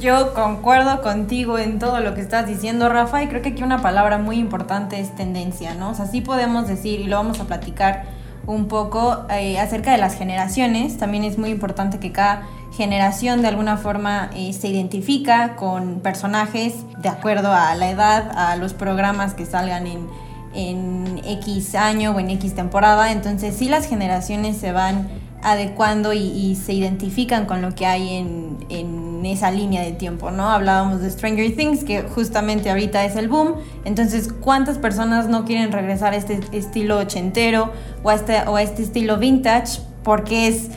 Yo 0.00 0.34
concuerdo 0.34 1.02
contigo 1.02 1.58
en 1.58 1.78
todo 1.78 2.00
lo 2.00 2.14
que 2.14 2.20
estás 2.20 2.46
diciendo, 2.46 2.88
Rafa, 2.88 3.22
y 3.22 3.28
creo 3.28 3.42
que 3.42 3.50
aquí 3.50 3.62
una 3.62 3.82
palabra 3.82 4.18
muy 4.18 4.38
importante 4.38 4.98
es 4.98 5.14
tendencia, 5.14 5.74
¿no? 5.74 5.90
O 5.90 5.94
sea, 5.94 6.06
sí 6.06 6.22
podemos 6.22 6.66
decir, 6.66 7.00
y 7.00 7.04
lo 7.04 7.16
vamos 7.16 7.40
a 7.40 7.44
platicar 7.44 8.21
un 8.46 8.68
poco 8.68 9.24
eh, 9.30 9.58
acerca 9.58 9.92
de 9.92 9.98
las 9.98 10.14
generaciones. 10.16 10.98
También 10.98 11.24
es 11.24 11.38
muy 11.38 11.50
importante 11.50 11.98
que 11.98 12.12
cada 12.12 12.46
generación 12.72 13.42
de 13.42 13.48
alguna 13.48 13.76
forma 13.76 14.30
eh, 14.34 14.52
se 14.52 14.68
identifica 14.68 15.56
con 15.56 16.00
personajes 16.00 16.74
de 16.98 17.08
acuerdo 17.08 17.52
a 17.52 17.74
la 17.74 17.90
edad, 17.90 18.30
a 18.34 18.56
los 18.56 18.72
programas 18.72 19.34
que 19.34 19.46
salgan 19.46 19.86
en, 19.86 20.08
en 20.54 21.20
X 21.24 21.74
año 21.74 22.12
o 22.12 22.20
en 22.20 22.30
X 22.30 22.54
temporada. 22.54 23.12
Entonces 23.12 23.54
sí 23.56 23.68
las 23.68 23.86
generaciones 23.86 24.56
se 24.56 24.72
van 24.72 25.08
adecuando 25.42 26.12
y, 26.12 26.54
se 26.54 26.72
identifican 26.72 27.46
con 27.46 27.62
lo 27.62 27.74
que 27.74 27.86
hay 27.86 28.16
en, 28.16 28.64
en, 28.68 29.11
esa 29.26 29.50
línea 29.50 29.82
de 29.82 29.92
tiempo, 29.92 30.30
¿no? 30.30 30.50
Hablábamos 30.50 31.00
de 31.00 31.10
Stranger 31.10 31.54
Things, 31.54 31.84
que 31.84 32.02
justamente 32.02 32.70
ahorita 32.70 33.04
es 33.04 33.16
el 33.16 33.28
boom, 33.28 33.54
entonces 33.84 34.32
¿cuántas 34.32 34.78
personas 34.78 35.28
no 35.28 35.44
quieren 35.44 35.72
regresar 35.72 36.12
a 36.12 36.16
este 36.16 36.40
estilo 36.52 36.98
ochentero 36.98 37.72
o 38.02 38.10
a 38.10 38.14
este, 38.14 38.42
o 38.46 38.56
a 38.56 38.62
este 38.62 38.82
estilo 38.82 39.18
vintage? 39.18 39.80
Porque 40.02 40.48
es 40.48 40.68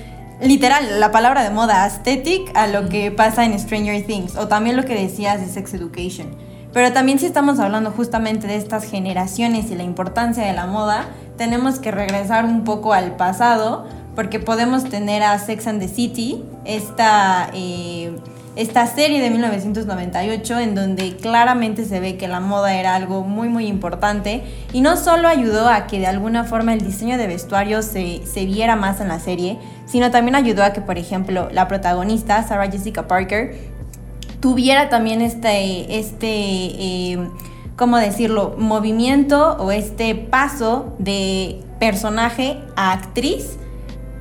literal 0.41 0.99
la 0.99 1.11
palabra 1.11 1.43
de 1.43 1.49
moda, 1.49 1.83
aesthetic, 1.83 2.55
a 2.55 2.67
lo 2.67 2.89
que 2.89 3.11
pasa 3.11 3.45
en 3.45 3.57
Stranger 3.59 4.05
Things, 4.05 4.35
o 4.35 4.47
también 4.47 4.75
lo 4.75 4.85
que 4.85 4.95
decías 4.95 5.39
de 5.41 5.47
Sex 5.47 5.73
Education. 5.73 6.27
Pero 6.73 6.91
también 6.91 7.19
si 7.19 7.25
estamos 7.25 7.59
hablando 7.59 7.91
justamente 7.91 8.47
de 8.47 8.57
estas 8.57 8.83
generaciones 8.83 9.71
y 9.71 9.75
la 9.75 9.83
importancia 9.83 10.45
de 10.45 10.51
la 10.51 10.67
moda, 10.67 11.05
tenemos 11.37 11.79
que 11.79 11.91
regresar 11.91 12.43
un 12.43 12.65
poco 12.65 12.93
al 12.93 13.15
pasado 13.15 13.85
porque 14.15 14.39
podemos 14.39 14.85
tener 14.85 15.23
a 15.23 15.37
Sex 15.39 15.67
and 15.67 15.79
the 15.79 15.87
City, 15.87 16.43
esta, 16.63 17.49
eh, 17.53 18.15
esta 18.55 18.87
serie 18.87 19.21
de 19.21 19.29
1998 19.29 20.59
en 20.59 20.75
donde 20.75 21.15
claramente 21.17 21.85
se 21.85 21.99
ve 21.99 22.17
que 22.17 22.27
la 22.27 22.39
moda 22.39 22.73
era 22.73 22.95
algo 22.95 23.23
muy 23.23 23.49
muy 23.49 23.67
importante 23.67 24.43
y 24.71 24.81
no 24.81 24.97
solo 24.97 25.27
ayudó 25.27 25.69
a 25.69 25.87
que 25.87 25.99
de 25.99 26.07
alguna 26.07 26.45
forma 26.45 26.73
el 26.73 26.81
diseño 26.81 27.17
de 27.17 27.27
vestuario 27.27 27.81
se, 27.81 28.25
se 28.25 28.45
viera 28.45 28.75
más 28.75 29.01
en 29.01 29.09
la 29.09 29.19
serie, 29.19 29.57
sino 29.85 30.11
también 30.11 30.35
ayudó 30.35 30.63
a 30.63 30.73
que 30.73 30.81
por 30.81 30.97
ejemplo 30.97 31.49
la 31.51 31.67
protagonista, 31.67 32.41
Sarah 32.47 32.71
Jessica 32.71 33.07
Parker, 33.07 33.55
tuviera 34.39 34.89
también 34.89 35.21
este, 35.21 35.99
este 35.99 36.27
eh, 36.29 37.29
¿cómo 37.75 37.97
decirlo?, 37.97 38.55
movimiento 38.57 39.57
o 39.59 39.71
este 39.71 40.15
paso 40.15 40.95
de 40.97 41.61
personaje 41.79 42.59
a 42.75 42.93
actriz 42.93 43.57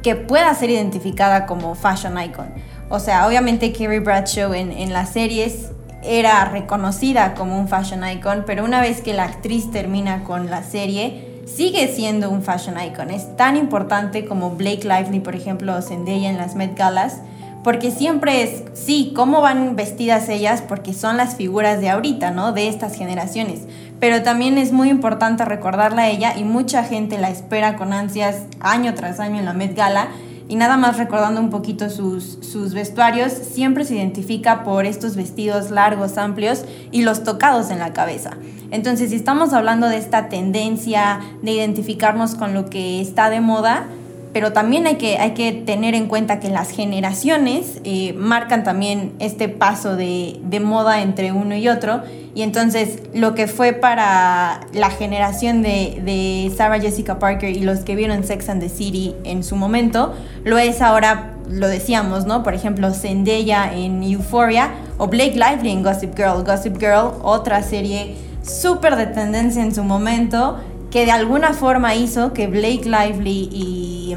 que 0.03 0.17
pueda 0.17 0.53
ser 0.55 0.71
identificada 0.71 1.47
como 1.47 1.75
fashion 1.75 2.21
icon. 2.21 2.53
O 2.89 2.99
sea, 2.99 3.27
obviamente 3.27 3.73
Carrie 3.73 4.01
Bradshaw 4.01 4.53
en, 4.55 4.73
en 4.73 4.93
las 4.93 5.11
series 5.11 5.71
era 6.03 6.45
reconocida 6.45 7.35
como 7.35 7.59
un 7.59 7.69
fashion 7.69 8.07
icon, 8.09 8.45
pero 8.47 8.65
una 8.65 8.81
vez 8.81 9.01
que 9.01 9.15
la 9.15 9.25
actriz 9.25 9.71
termina 9.71 10.23
con 10.25 10.51
la 10.51 10.63
serie, 10.63 11.43
sigue 11.47 11.89
siendo 11.89 12.31
un 12.31 12.43
fashion 12.43 12.77
icon. 12.81 13.11
Es 13.11 13.37
tan 13.37 13.57
importante 13.57 14.27
como 14.27 14.51
Blake 14.51 14.87
Lively, 14.87 15.21
por 15.21 15.35
ejemplo, 15.35 15.77
o 15.77 15.83
Zendaya 15.83 16.29
en 16.29 16.37
las 16.37 16.55
Met 16.55 16.77
Galas, 16.77 17.21
porque 17.63 17.91
siempre 17.91 18.43
es, 18.43 18.63
sí, 18.75 19.13
cómo 19.17 19.41
van 19.41 19.75
vestidas 19.75 20.29
ellas, 20.29 20.63
porque 20.63 20.93
son 20.93 21.17
las 21.17 21.37
figuras 21.37 21.81
de 21.81 21.89
ahorita, 21.89 22.31
¿no? 22.31 22.53
De 22.53 22.69
estas 22.69 22.95
generaciones. 22.95 23.63
Pero 23.99 24.23
también 24.23 24.59
es 24.59 24.71
muy 24.71 24.91
importante 24.91 25.47
recordarla 25.47 26.03
a 26.03 26.11
ella 26.11 26.37
y 26.37 26.45
mucha 26.45 26.85
gente 26.85 27.17
la 27.17 27.31
espera 27.31 27.77
con 27.77 27.95
ansias 27.95 28.43
año 28.61 28.93
tras 28.95 29.19
año 29.19 29.39
en 29.39 29.47
la 29.47 29.55
Met 29.55 29.75
Gala. 29.75 30.09
Y 30.49 30.57
nada 30.57 30.77
más 30.77 30.99
recordando 30.99 31.41
un 31.41 31.51
poquito 31.51 31.89
sus, 31.89 32.39
sus 32.43 32.75
vestuarios, 32.75 33.33
siempre 33.33 33.85
se 33.85 33.97
identifica 33.97 34.63
por 34.63 34.85
estos 34.85 35.17
vestidos 35.17 35.71
largos, 35.71 36.19
amplios 36.19 36.65
y 36.93 37.03
los 37.03 37.25
tocados 37.25 37.71
en 37.71 37.79
la 37.79 37.93
cabeza. 37.93 38.37
Entonces, 38.71 39.11
si 39.11 39.17
estamos 39.17 39.53
hablando 39.53 39.89
de 39.89 39.97
esta 39.97 40.29
tendencia 40.29 41.21
de 41.43 41.53
identificarnos 41.53 42.35
con 42.35 42.53
lo 42.53 42.69
que 42.69 43.01
está 43.01 43.31
de 43.31 43.41
moda, 43.41 43.87
pero 44.35 44.53
también 44.53 44.89
hay 44.89 44.97
que, 44.97 45.17
hay 45.17 45.31
que 45.31 45.53
tener 45.53 45.95
en 45.95 46.09
cuenta 46.09 46.41
que 46.41 46.49
las 46.49 46.71
generaciones 46.71 47.81
eh, 47.85 48.15
marcan 48.15 48.65
también 48.65 49.13
este 49.21 49.49
paso 49.49 49.95
de, 49.95 50.41
de, 50.43 50.59
moda 50.59 51.03
entre 51.03 51.31
uno 51.31 51.55
y 51.55 51.69
otro. 51.69 52.03
Y 52.35 52.43
entonces 52.43 52.99
lo 53.15 53.37
que 53.37 53.47
fue 53.47 53.73
para 53.73 54.67
la 54.73 54.91
generación 54.91 55.63
de, 55.63 56.03
de, 56.05 56.53
Sarah 56.57 56.81
Jessica 56.81 57.21
Parker 57.21 57.57
y 57.57 57.61
los 57.61 57.81
que 57.81 57.95
vieron 57.95 58.25
Sex 58.25 58.49
and 58.49 58.61
the 58.61 58.69
City 58.69 59.15
en 59.23 59.45
su 59.45 59.55
momento, 59.55 60.13
lo 60.43 60.59
es 60.59 60.83
ahora, 60.83 61.37
lo 61.49 61.69
decíamos, 61.69 62.27
¿no? 62.27 62.43
Por 62.43 62.55
ejemplo, 62.55 62.93
Zendaya 62.93 63.73
en 63.73 64.03
Euphoria 64.03 64.71
o 64.99 65.07
Blake 65.07 65.37
Lively 65.37 65.71
en 65.71 65.85
Gossip 65.85 66.17
Girl. 66.17 66.43
Gossip 66.45 66.77
Girl, 66.81 67.13
otra 67.23 67.63
serie 67.63 68.17
súper 68.43 68.97
de 68.97 69.07
tendencia 69.07 69.63
en 69.63 69.73
su 69.73 69.85
momento 69.85 70.59
que 70.95 71.05
de 71.05 71.11
alguna 71.11 71.55
forma 71.55 71.97
hizo 71.97 72.33
que 72.33 72.47
Blake 72.47 72.83
Lively 72.85 73.49
y... 73.51 74.17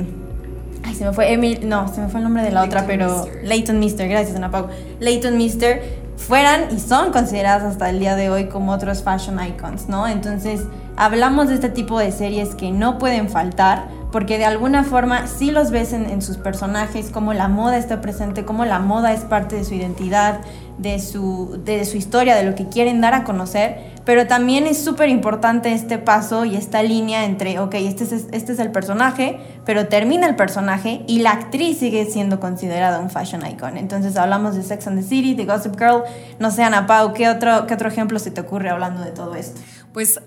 Ay, 0.84 0.94
se 0.94 1.06
me 1.06 1.12
fue 1.12 1.34
Emil... 1.34 1.68
No, 1.68 1.92
se 1.92 2.02
me 2.02 2.08
fue 2.08 2.20
el 2.20 2.26
nombre 2.26 2.44
de 2.44 2.52
la 2.52 2.64
otra, 2.64 2.86
pero... 2.86 3.28
Leighton 3.42 3.80
Mister, 3.80 4.08
gracias 4.08 4.36
Ana 4.36 4.52
Pau. 4.52 4.68
Leighton 5.00 5.36
Mister 5.38 5.82
fueran 6.18 6.68
y 6.70 6.80
son 6.80 7.12
consideradas 7.12 7.64
hasta 7.64 7.90
el 7.90 7.98
día 7.98 8.16
de 8.16 8.30
hoy 8.30 8.46
como 8.46 8.74
otros 8.74 9.02
fashion 9.02 9.44
icons, 9.44 9.90
¿no? 9.90 10.08
Entonces, 10.08 10.66
hablamos 10.98 11.48
de 11.48 11.56
este 11.56 11.70
tipo 11.70 11.98
de 11.98 12.12
series 12.12 12.54
que 12.54 12.70
no 12.70 13.00
pueden 13.00 13.28
faltar 13.28 13.88
porque 14.12 14.38
de 14.38 14.46
alguna 14.46 14.84
forma 14.84 15.26
sí 15.26 15.50
los 15.50 15.72
ves 15.72 15.94
en, 15.94 16.08
en, 16.08 16.22
sus 16.22 16.38
personajes, 16.38 17.10
como 17.10 17.34
la 17.34 17.48
moda 17.48 17.78
está 17.78 18.02
presente, 18.02 18.46
como 18.46 18.66
la 18.66 18.78
moda 18.78 19.14
es 19.14 19.22
parte 19.22 19.56
de 19.56 19.64
su 19.64 19.74
identidad, 19.74 20.42
de 20.78 21.00
su, 21.00 21.60
de 21.66 21.86
su 21.86 21.98
historia, 21.98 22.36
de 22.36 22.44
lo 22.44 22.54
que 22.54 22.68
quieren 22.70 23.02
dar 23.02 23.16
a 23.16 23.24
conocer, 23.24 23.97
pero 24.08 24.26
también 24.26 24.68
es 24.68 24.82
súper 24.82 25.10
importante 25.10 25.74
este 25.74 25.98
paso 25.98 26.46
y 26.46 26.56
esta 26.56 26.82
línea 26.82 27.26
entre, 27.26 27.60
ok, 27.60 27.74
este 27.74 28.06
es, 28.06 28.28
este 28.32 28.54
es 28.54 28.60
el 28.60 28.72
personaje, 28.72 29.38
pero 29.66 29.90
termina 29.90 30.30
el 30.30 30.38
personaje 30.38 31.04
y 31.08 31.20
la 31.20 31.32
actriz 31.32 31.80
sigue 31.80 32.06
siendo 32.06 32.40
considerada 32.40 33.02
un 33.02 33.10
fashion 33.10 33.46
icon. 33.46 33.76
Entonces 33.76 34.16
hablamos 34.16 34.56
de 34.56 34.64
Sex 34.64 34.88
and 34.88 35.02
the 35.02 35.06
City, 35.06 35.34
de 35.34 35.44
Gossip 35.44 35.78
Girl, 35.78 36.04
no 36.40 36.52
sé, 36.52 36.64
Ana 36.64 36.88
Pau, 36.88 37.12
¿qué 37.12 37.28
otro, 37.28 37.68
¿qué 37.68 37.74
otro 37.74 37.90
ejemplo 37.90 38.18
se 38.18 38.32
te 38.32 38.40
ocurre 38.40 38.70
hablando 38.70 39.04
de 39.04 39.12
todo 39.12 39.36
esto? 39.36 39.60
Pues 39.92 40.22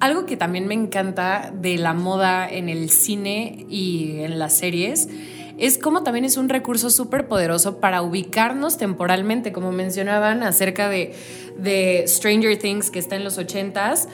algo 0.00 0.26
que 0.26 0.36
también 0.36 0.66
me 0.66 0.74
encanta 0.74 1.50
de 1.50 1.78
la 1.78 1.94
moda 1.94 2.46
en 2.46 2.68
el 2.68 2.90
cine 2.90 3.64
y 3.70 4.18
en 4.18 4.38
las 4.38 4.52
series 4.52 5.08
es 5.58 5.78
como 5.78 6.02
también 6.02 6.24
es 6.24 6.36
un 6.36 6.48
recurso 6.48 6.90
súper 6.90 7.28
poderoso 7.28 7.78
para 7.78 8.02
ubicarnos 8.02 8.76
temporalmente, 8.76 9.52
como 9.52 9.72
mencionaban 9.72 10.42
acerca 10.42 10.88
de, 10.88 11.14
de 11.56 12.04
Stranger 12.06 12.58
Things 12.58 12.90
que 12.90 12.98
está 12.98 13.16
en 13.16 13.24
los 13.24 13.38
80s. 13.38 14.08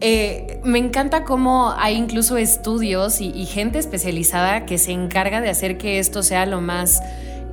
Eh, 0.00 0.60
me 0.62 0.78
encanta 0.78 1.24
cómo 1.24 1.72
hay 1.76 1.96
incluso 1.96 2.36
estudios 2.36 3.20
y, 3.20 3.46
gente 3.46 3.78
especializada 3.78 4.66
que 4.66 4.76
se 4.76 4.92
encarga 4.92 5.40
de 5.40 5.48
hacer 5.48 5.78
que 5.78 5.98
esto 5.98 6.22
sea 6.22 6.44
lo 6.44 6.60
más 6.60 7.02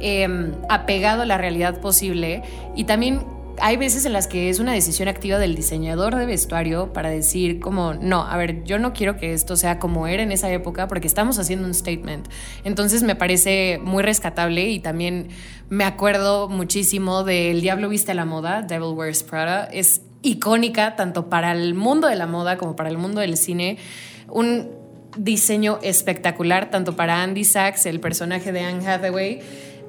em, 0.02 0.52
apegado 0.70 1.22
a 1.22 1.26
la 1.26 1.38
realidad 1.38 1.80
posible 1.80 2.44
y 2.76 2.84
también 2.84 3.22
hay 3.60 3.78
veces 3.78 4.06
en 4.06 4.14
las 4.14 4.28
que 4.28 4.50
es 4.50 4.60
una 4.60 4.74
decisión 4.74 5.08
activa 5.08 5.38
del 5.38 5.56
diseñador 5.56 6.16
de 6.16 6.26
vestuario 6.26 6.94
para 6.94 7.10
decir 7.10 7.60
como, 7.60 7.94
no, 7.94 8.24
a 8.24 8.38
ver, 8.38 8.64
yo 8.64 8.80
no 8.80 8.94
quiero 8.94 9.18
que 9.18 9.34
esto 9.34 9.56
sea 9.56 9.80
como 9.80 10.08
era 10.08 10.24
en 10.24 10.32
esa 10.32 10.52
época 10.52 10.88
porque 10.88 11.08
estamos 11.08 11.40
haciendo 11.40 11.68
un 11.68 11.74
statement. 11.74 12.28
Entonces 12.64 13.04
me 13.04 13.16
parece 13.16 13.80
muy 13.82 14.04
rescatable 14.04 14.70
y 14.70 14.80
también 14.80 15.30
me 15.70 15.84
acuerdo 15.84 16.50
muchísimo 16.50 17.24
de 17.24 17.52
El 17.52 17.62
Diablo 17.62 17.90
Viste 17.90 18.12
a 18.12 18.16
la 18.16 18.26
Moda, 18.26 18.62
Devil 18.62 18.94
Wears 18.96 19.24
Prada. 19.24 19.66
Es 19.66 20.02
icónica 20.22 20.96
tanto 20.96 21.30
para 21.30 21.52
el 21.52 21.74
mundo 21.74 22.08
de 22.08 22.16
la 22.16 22.28
moda 22.28 22.58
como 22.58 22.76
para 22.76 22.90
el 22.90 22.98
mundo 22.98 23.22
del 23.22 23.38
cine. 23.38 23.78
Un 24.30 24.70
diseño 25.18 25.80
espectacular 25.84 26.72
tanto 26.72 26.96
para 26.96 27.22
Andy 27.22 27.44
Sachs, 27.44 27.86
el 27.86 28.00
personaje 28.00 28.52
de 28.52 28.62
Anne 28.62 28.88
Hathaway, 28.88 29.42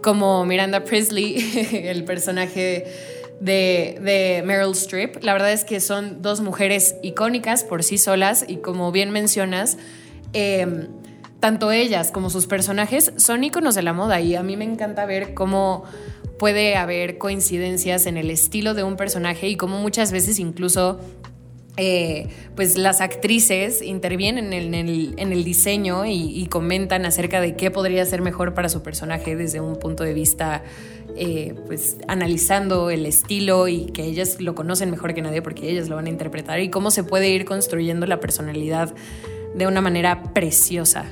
como 0.03 0.45
Miranda 0.45 0.85
Priestley, 0.85 1.37
el 1.89 2.05
personaje 2.05 3.14
de, 3.45 4.43
Meryl 4.45 4.73
Streep. 4.73 5.23
La 5.23 5.33
verdad 5.33 5.53
es 5.53 5.65
que 5.65 5.81
son 5.81 6.23
dos 6.23 6.41
mujeres 6.41 6.97
icónicas 7.03 7.65
por 7.65 7.83
sí 7.83 7.99
solas 7.99 8.45
y 8.49 8.57
como 8.57 8.91
bien 8.91 9.11
mencionas, 9.11 9.77
em, 10.33 10.89
tanto 11.41 11.71
ellas 11.71 12.11
como 12.11 12.31
sus 12.31 12.47
personajes 12.47 13.13
son 13.17 13.45
íconos 13.45 13.75
de 13.75 13.83
la 13.83 13.93
moda 13.93 14.21
y 14.21 14.35
a 14.35 14.43
mí 14.43 14.57
me 14.57 14.65
encanta 14.65 15.05
ver 15.05 15.35
cómo 15.35 15.85
puede 16.39 16.77
haber 16.77 17.19
coincidencias 17.19 18.07
en 18.07 18.17
el 18.17 18.31
estilo 18.31 18.75
de 18.75 18.83
un 18.83 18.97
personaje 18.97 19.49
y 19.49 19.57
cómo 19.57 19.79
muchas 19.79 20.11
veces 20.11 20.39
incluso 20.39 21.01
eh, 21.77 22.29
pues 22.55 22.79
las 22.79 23.01
actrices 23.01 23.83
intervienen 23.83 24.53
en 24.53 24.75
el, 24.75 25.45
diseño 25.45 26.07
y, 26.07 26.47
comentan 26.47 27.05
acerca 27.05 27.41
de 27.41 27.57
qué 27.57 27.71
podría 27.73 28.05
ser 28.07 28.23
mejor 28.23 28.55
para 28.55 28.69
su 28.69 28.83
personaje 28.83 29.35
desde 29.35 29.61
un 29.61 29.77
punto 29.77 30.05
de 30.05 30.15
vista, 30.15 30.63
eh, 31.17 31.55
pues 31.67 31.97
analizando 32.07 32.91
el 32.91 33.07
estilo 33.07 33.67
y 33.67 33.87
que 33.87 34.05
ellas 34.05 34.41
lo 34.41 34.55
conocen 34.55 34.91
mejor 34.91 35.15
que 35.15 35.23
nadie 35.23 35.43
porque 35.43 35.69
ellas 35.69 35.89
lo 35.89 35.97
van 35.97 36.07
a 36.07 36.11
interpretar 36.11 36.61
y 36.61 36.71
cómo 36.71 36.93
se 36.93 37.03
puede 37.03 37.29
ir 37.31 37.45
construyendo 37.45 38.07
la 38.07 38.21
personalidad 38.21 38.95
de 39.57 39.67
una 39.67 39.81
manera 39.81 40.23
preciosa. 40.33 41.07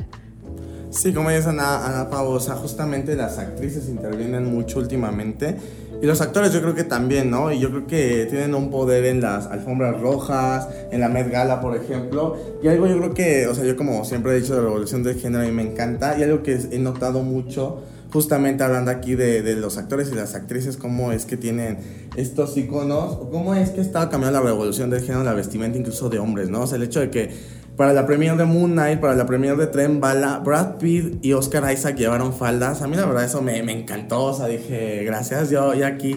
Sí, 0.90 1.12
como 1.12 1.30
dice 1.30 1.48
Ana, 1.48 1.86
Ana 1.86 2.10
Pavosa, 2.10 2.54
justamente 2.54 3.16
las 3.16 3.38
actrices 3.38 3.88
intervienen 3.88 4.44
mucho 4.44 4.78
últimamente 4.78 5.56
y 6.02 6.06
los 6.06 6.20
actores 6.20 6.52
yo 6.52 6.60
creo 6.60 6.74
que 6.74 6.82
también, 6.82 7.30
¿no? 7.30 7.52
Y 7.52 7.60
yo 7.60 7.70
creo 7.70 7.86
que 7.86 8.26
tienen 8.28 8.56
un 8.56 8.72
poder 8.72 9.04
en 9.04 9.20
las 9.20 9.46
alfombras 9.46 10.00
rojas, 10.00 10.66
en 10.90 10.98
la 10.98 11.08
Met 11.08 11.30
Gala, 11.30 11.60
por 11.60 11.76
ejemplo. 11.76 12.36
Y 12.60 12.66
algo 12.66 12.88
yo 12.88 12.98
creo 12.98 13.14
que, 13.14 13.46
o 13.46 13.54
sea, 13.54 13.64
yo 13.64 13.76
como 13.76 14.04
siempre 14.04 14.32
he 14.32 14.40
dicho 14.40 14.56
de 14.56 14.62
la 14.62 14.66
revolución 14.66 15.04
del 15.04 15.20
género 15.20 15.46
y 15.46 15.52
me 15.52 15.62
encanta, 15.62 16.18
y 16.18 16.24
algo 16.24 16.42
que 16.42 16.58
he 16.72 16.78
notado 16.80 17.22
mucho 17.22 17.84
justamente 18.12 18.64
hablando 18.64 18.90
aquí 18.90 19.14
de, 19.14 19.42
de, 19.42 19.54
los 19.54 19.78
actores 19.78 20.10
y 20.10 20.16
las 20.16 20.34
actrices, 20.34 20.76
cómo 20.76 21.12
es 21.12 21.24
que 21.24 21.36
tienen 21.36 21.78
estos 22.16 22.56
iconos, 22.56 23.12
o 23.12 23.30
cómo 23.30 23.54
es 23.54 23.70
que 23.70 23.80
estaba 23.80 24.10
cambiando 24.10 24.40
la 24.40 24.44
revolución 24.44 24.90
del 24.90 25.02
género, 25.02 25.22
la 25.22 25.34
vestimenta 25.34 25.78
incluso 25.78 26.10
de 26.10 26.18
hombres, 26.18 26.50
¿no? 26.50 26.62
O 26.62 26.66
sea, 26.66 26.76
el 26.76 26.82
hecho 26.82 26.98
de 26.98 27.10
que 27.10 27.30
para 27.76 27.92
la 27.92 28.06
premiere 28.06 28.36
de 28.36 28.44
Moon 28.44 28.72
Knight, 28.72 29.00
para 29.00 29.14
la 29.14 29.26
premiere 29.26 29.56
de 29.56 29.66
Tren 29.66 30.00
Bala, 30.00 30.38
Brad 30.38 30.76
Pitt 30.76 31.24
y 31.24 31.32
Oscar 31.32 31.72
Isaac 31.72 31.96
llevaron 31.96 32.32
faldas. 32.34 32.82
A 32.82 32.88
mí 32.88 32.96
la 32.96 33.06
verdad 33.06 33.24
eso 33.24 33.42
me, 33.42 33.62
me 33.62 33.72
encantó, 33.72 34.24
o 34.24 34.34
sea, 34.34 34.46
dije, 34.46 35.04
gracias, 35.04 35.50
yo 35.50 35.74
y 35.74 35.82
aquí 35.82 36.16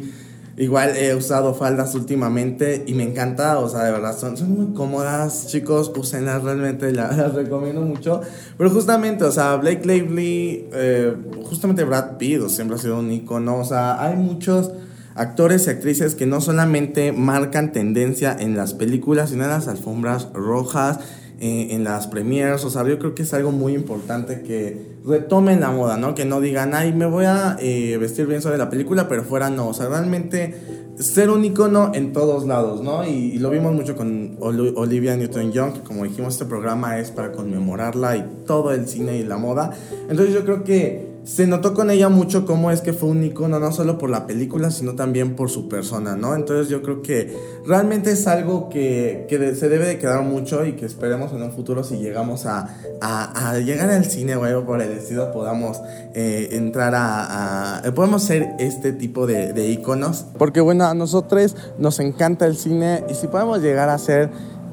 Igual 0.58 0.96
he 0.96 1.14
usado 1.14 1.54
faldas 1.54 1.96
últimamente 1.96 2.86
y 2.88 2.94
me 2.94 3.04
encanta, 3.04 3.60
o 3.60 3.68
sea, 3.68 3.84
de 3.84 3.92
verdad, 3.92 4.18
son, 4.18 4.38
son 4.38 4.52
muy 4.52 4.74
cómodas, 4.74 5.48
chicos, 5.48 5.92
úsenlas, 5.94 6.44
realmente 6.44 6.92
las, 6.94 7.34
recomiendo 7.34 7.82
mucho. 7.82 8.22
Pero 8.58 8.70
justamente, 8.70 9.26
o 9.26 9.32
sea, 9.34 9.58
Blake 9.58 9.86
Lively, 9.86 10.70
eh, 10.72 11.14
justamente 11.44 11.84
Brad 11.84 12.16
Pitt, 12.18 12.48
siempre 12.48 12.78
ha 12.78 12.80
sido 12.80 13.00
un 13.00 13.12
icono, 13.12 13.58
o 13.58 13.66
sea, 13.66 14.02
hay 14.02 14.16
muchos 14.16 14.72
actores 15.16 15.68
y 15.68 15.72
actrices 15.72 16.16
que 16.16 16.26
no 16.26 16.40
solamente 16.40 17.12
marcan 17.12 17.74
tendencia 17.74 18.34
en 18.40 18.56
las 18.56 18.74
películas, 18.74 19.32
sino 19.32 19.44
en 19.44 19.50
las 19.50 19.68
alfombras 19.68 20.30
rojas 20.34 21.00
eh, 21.40 21.68
en 21.72 21.84
las 21.84 22.08
premiers, 22.08 22.64
o 22.64 22.70
sea, 22.70 22.88
yo 22.88 22.98
creo 22.98 23.14
que 23.14 23.24
es 23.24 23.34
algo 23.34 23.52
muy 23.52 23.74
importante 23.74 24.42
que 24.42 24.96
retomen 25.06 25.60
la 25.60 25.70
moda, 25.72 25.98
¿no? 25.98 26.16
Que 26.16 26.24
no 26.26 26.40
digan, 26.40 26.74
ay, 26.74 26.94
me 26.94 27.06
voy 27.06 27.26
a 27.26 27.58
eh, 27.60 27.98
vestir 27.98 28.26
bien 28.26 28.42
sobre 28.42 28.58
la 28.58 28.70
película, 28.70 29.08
pero 29.08 29.24
fuera 29.24 29.50
no, 29.50 29.68
o 29.68 29.74
sea, 29.74 29.90
realmente 29.90 30.56
ser 30.98 31.30
un 31.30 31.44
icono 31.44 31.92
en 31.94 32.14
todos 32.14 32.46
lados, 32.46 32.82
¿no? 32.82 33.06
Y, 33.06 33.38
lo 33.40 33.50
vimos 33.50 33.74
mucho 33.74 33.96
con 33.96 34.38
Olivia 34.40 35.16
Newton-John, 35.18 35.74
que 35.74 35.80
como 35.82 36.06
dijimos, 36.06 36.34
este 36.34 36.46
programa 36.46 37.00
es 37.00 37.12
para 37.12 37.32
conmemorarla 37.34 38.16
y 38.16 38.26
todo 38.46 38.72
el 38.72 38.88
cine 38.88 39.18
y 39.18 39.24
la 39.24 39.38
moda. 39.38 39.72
Entonces 40.10 40.34
yo 40.34 40.46
creo 40.46 40.64
que 40.64 41.15
se 41.26 41.48
notó 41.48 41.74
con 41.74 41.90
ella 41.90 42.08
mucho 42.08 42.46
cómo 42.46 42.70
es 42.70 42.82
que 42.82 42.94
fue 42.94 43.10
un 43.10 43.24
icono, 43.24 43.60
no 43.60 43.72
solo 43.72 43.98
por 43.98 44.12
la 44.12 44.28
película, 44.28 44.70
sino 44.70 44.94
también 44.94 45.36
por 45.36 45.50
su 45.50 45.68
persona, 45.68 46.16
¿no? 46.16 46.36
Entonces 46.36 46.70
yo 46.70 46.84
creo 46.84 47.02
que 47.02 47.36
realmente 47.66 48.12
es 48.12 48.28
algo 48.28 48.70
que, 48.70 49.26
que 49.28 49.56
se 49.56 49.68
debe 49.68 49.88
de 49.88 49.98
quedar 49.98 50.24
mucho 50.24 50.66
y 50.66 50.74
que 50.74 50.86
esperemos 50.86 51.34
en 51.34 51.42
un 51.42 51.52
futuro 51.52 51.84
si 51.84 51.98
llegamos 51.98 52.46
a, 52.46 52.70
a, 53.02 53.58
llegar 53.58 53.90
al 53.90 54.06
cine 54.06 54.36
o 54.36 54.66
por 54.66 54.82
el 54.82 54.92
estilo 54.92 55.32
podamos 55.32 55.82
eh, 56.14 56.50
entrar 56.52 56.94
a, 56.94 57.78
a, 57.78 57.92
podemos 57.94 58.22
ser 58.22 58.50
este 58.60 58.94
tipo 58.94 59.26
de 59.26 59.70
iconos. 59.70 60.26
Porque 60.38 60.62
bueno, 60.62 60.86
a 60.86 60.94
nosotros 60.94 61.56
nos 61.80 62.00
encanta 62.00 62.46
el 62.46 62.56
cine 62.56 63.04
y 63.10 63.16
si 63.16 63.28
podemos 63.28 63.62
llegar 63.62 63.90
a 63.90 63.98
ser 63.98 64.30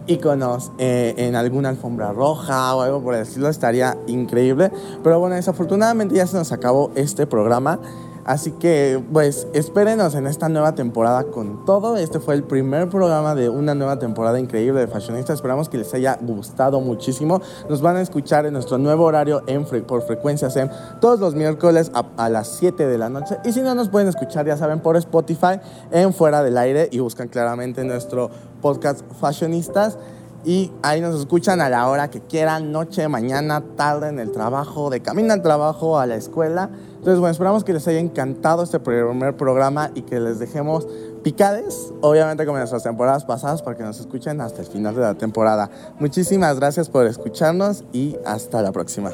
iconos 0.06 0.72
eh, 0.78 1.14
en 1.16 1.36
alguna 1.36 1.68
alfombra 1.68 2.12
roja 2.12 2.74
o 2.74 2.82
algo 2.82 3.02
por 3.02 3.14
el 3.14 3.22
estilo, 3.22 3.48
estaría 3.48 3.96
increíble. 4.06 4.70
Pero 5.02 5.20
bueno, 5.20 5.36
desafortunadamente 5.36 6.14
ya 6.14 6.26
se 6.26 6.36
nos 6.36 6.52
acabó 6.52 6.90
este 6.94 7.26
programa. 7.26 7.80
Así 8.24 8.52
que, 8.52 9.02
pues, 9.12 9.48
espérenos 9.52 10.14
en 10.14 10.28
esta 10.28 10.48
nueva 10.48 10.74
temporada 10.74 11.24
con 11.24 11.64
todo. 11.64 11.96
Este 11.96 12.20
fue 12.20 12.34
el 12.34 12.44
primer 12.44 12.88
programa 12.88 13.34
de 13.34 13.48
una 13.48 13.74
nueva 13.74 13.98
temporada 13.98 14.38
increíble 14.38 14.78
de 14.78 14.86
Fashionista. 14.86 15.32
Esperamos 15.32 15.68
que 15.68 15.78
les 15.78 15.92
haya 15.92 16.18
gustado 16.20 16.80
muchísimo. 16.80 17.40
Nos 17.68 17.82
van 17.82 17.96
a 17.96 18.00
escuchar 18.00 18.46
en 18.46 18.52
nuestro 18.52 18.78
nuevo 18.78 19.04
horario 19.04 19.42
en 19.48 19.64
por 19.64 20.02
frecuencia 20.02 20.50
SEM 20.50 20.68
todos 21.00 21.18
los 21.18 21.34
miércoles 21.34 21.90
a, 21.94 22.04
a, 22.16 22.28
las 22.28 22.48
7 22.48 22.86
de 22.86 22.98
la 22.98 23.08
noche. 23.08 23.38
Y 23.44 23.52
si 23.52 23.60
no, 23.60 23.74
nos 23.74 23.88
pueden 23.88 24.08
escuchar, 24.08 24.46
ya 24.46 24.56
saben, 24.56 24.80
por 24.80 24.96
Spotify 24.96 25.58
en 25.90 26.12
Fuera 26.12 26.44
del 26.44 26.58
Aire 26.58 26.88
y 26.92 27.00
buscan 27.00 27.26
claramente 27.26 27.82
nuestro 27.82 28.30
podcast 28.62 29.02
Fashionistas 29.20 29.98
y 30.44 30.72
ahí 30.82 31.00
nos 31.00 31.18
escuchan 31.20 31.60
a 31.60 31.68
la 31.68 31.88
hora 31.88 32.10
que 32.10 32.20
quieran, 32.20 32.72
noche, 32.72 33.06
mañana, 33.06 33.62
tarde, 33.76 34.08
en 34.08 34.18
el 34.18 34.32
trabajo, 34.32 34.90
de 34.90 35.00
camino 35.00 35.32
al 35.32 35.42
trabajo, 35.42 35.98
a 35.98 36.06
la 36.06 36.16
escuela. 36.16 36.68
Entonces, 36.94 37.20
bueno, 37.20 37.30
esperamos 37.30 37.62
que 37.62 37.72
les 37.72 37.86
haya 37.86 38.00
encantado 38.00 38.64
este 38.64 38.80
primer 38.80 39.36
programa 39.36 39.90
y 39.94 40.02
que 40.02 40.18
les 40.18 40.40
dejemos 40.40 40.88
picades, 41.22 41.92
obviamente 42.00 42.44
como 42.44 42.58
en 42.58 42.62
nuestras 42.62 42.82
temporadas 42.82 43.24
pasadas, 43.24 43.62
para 43.62 43.76
que 43.76 43.84
nos 43.84 44.00
escuchen 44.00 44.40
hasta 44.40 44.62
el 44.62 44.66
final 44.66 44.94
de 44.96 45.02
la 45.02 45.14
temporada. 45.14 45.70
Muchísimas 46.00 46.58
gracias 46.58 46.88
por 46.88 47.06
escucharnos 47.06 47.84
y 47.92 48.16
hasta 48.24 48.62
la 48.62 48.72
próxima. 48.72 49.12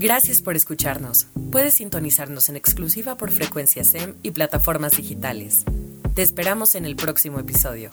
Gracias 0.00 0.40
por 0.40 0.56
escucharnos. 0.56 1.26
Puedes 1.52 1.74
sintonizarnos 1.74 2.48
en 2.48 2.56
exclusiva 2.56 3.18
por 3.18 3.30
frecuencia 3.30 3.84
SEM 3.84 4.14
y 4.22 4.30
plataformas 4.30 4.96
digitales. 4.96 5.64
Te 6.14 6.22
esperamos 6.22 6.74
en 6.74 6.86
el 6.86 6.96
próximo 6.96 7.38
episodio. 7.38 7.90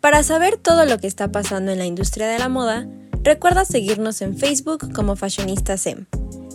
Para 0.00 0.24
saber 0.24 0.56
todo 0.56 0.84
lo 0.86 0.98
que 0.98 1.06
está 1.06 1.30
pasando 1.30 1.70
en 1.70 1.78
la 1.78 1.86
industria 1.86 2.26
de 2.26 2.40
la 2.40 2.48
moda, 2.48 2.88
recuerda 3.22 3.64
seguirnos 3.64 4.22
en 4.22 4.36
Facebook 4.36 4.92
como 4.92 5.14
Fashionista 5.14 5.76
SEM, 5.76 6.06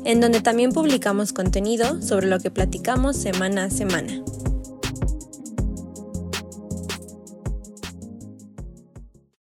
en 0.04 0.20
donde 0.20 0.42
también 0.42 0.74
publicamos 0.74 1.32
contenido 1.32 2.02
sobre 2.02 2.28
lo 2.28 2.42
que 2.42 2.52
platicamos 2.52 3.16
semana 3.16 3.64
a 3.64 3.70
semana. 3.70 4.22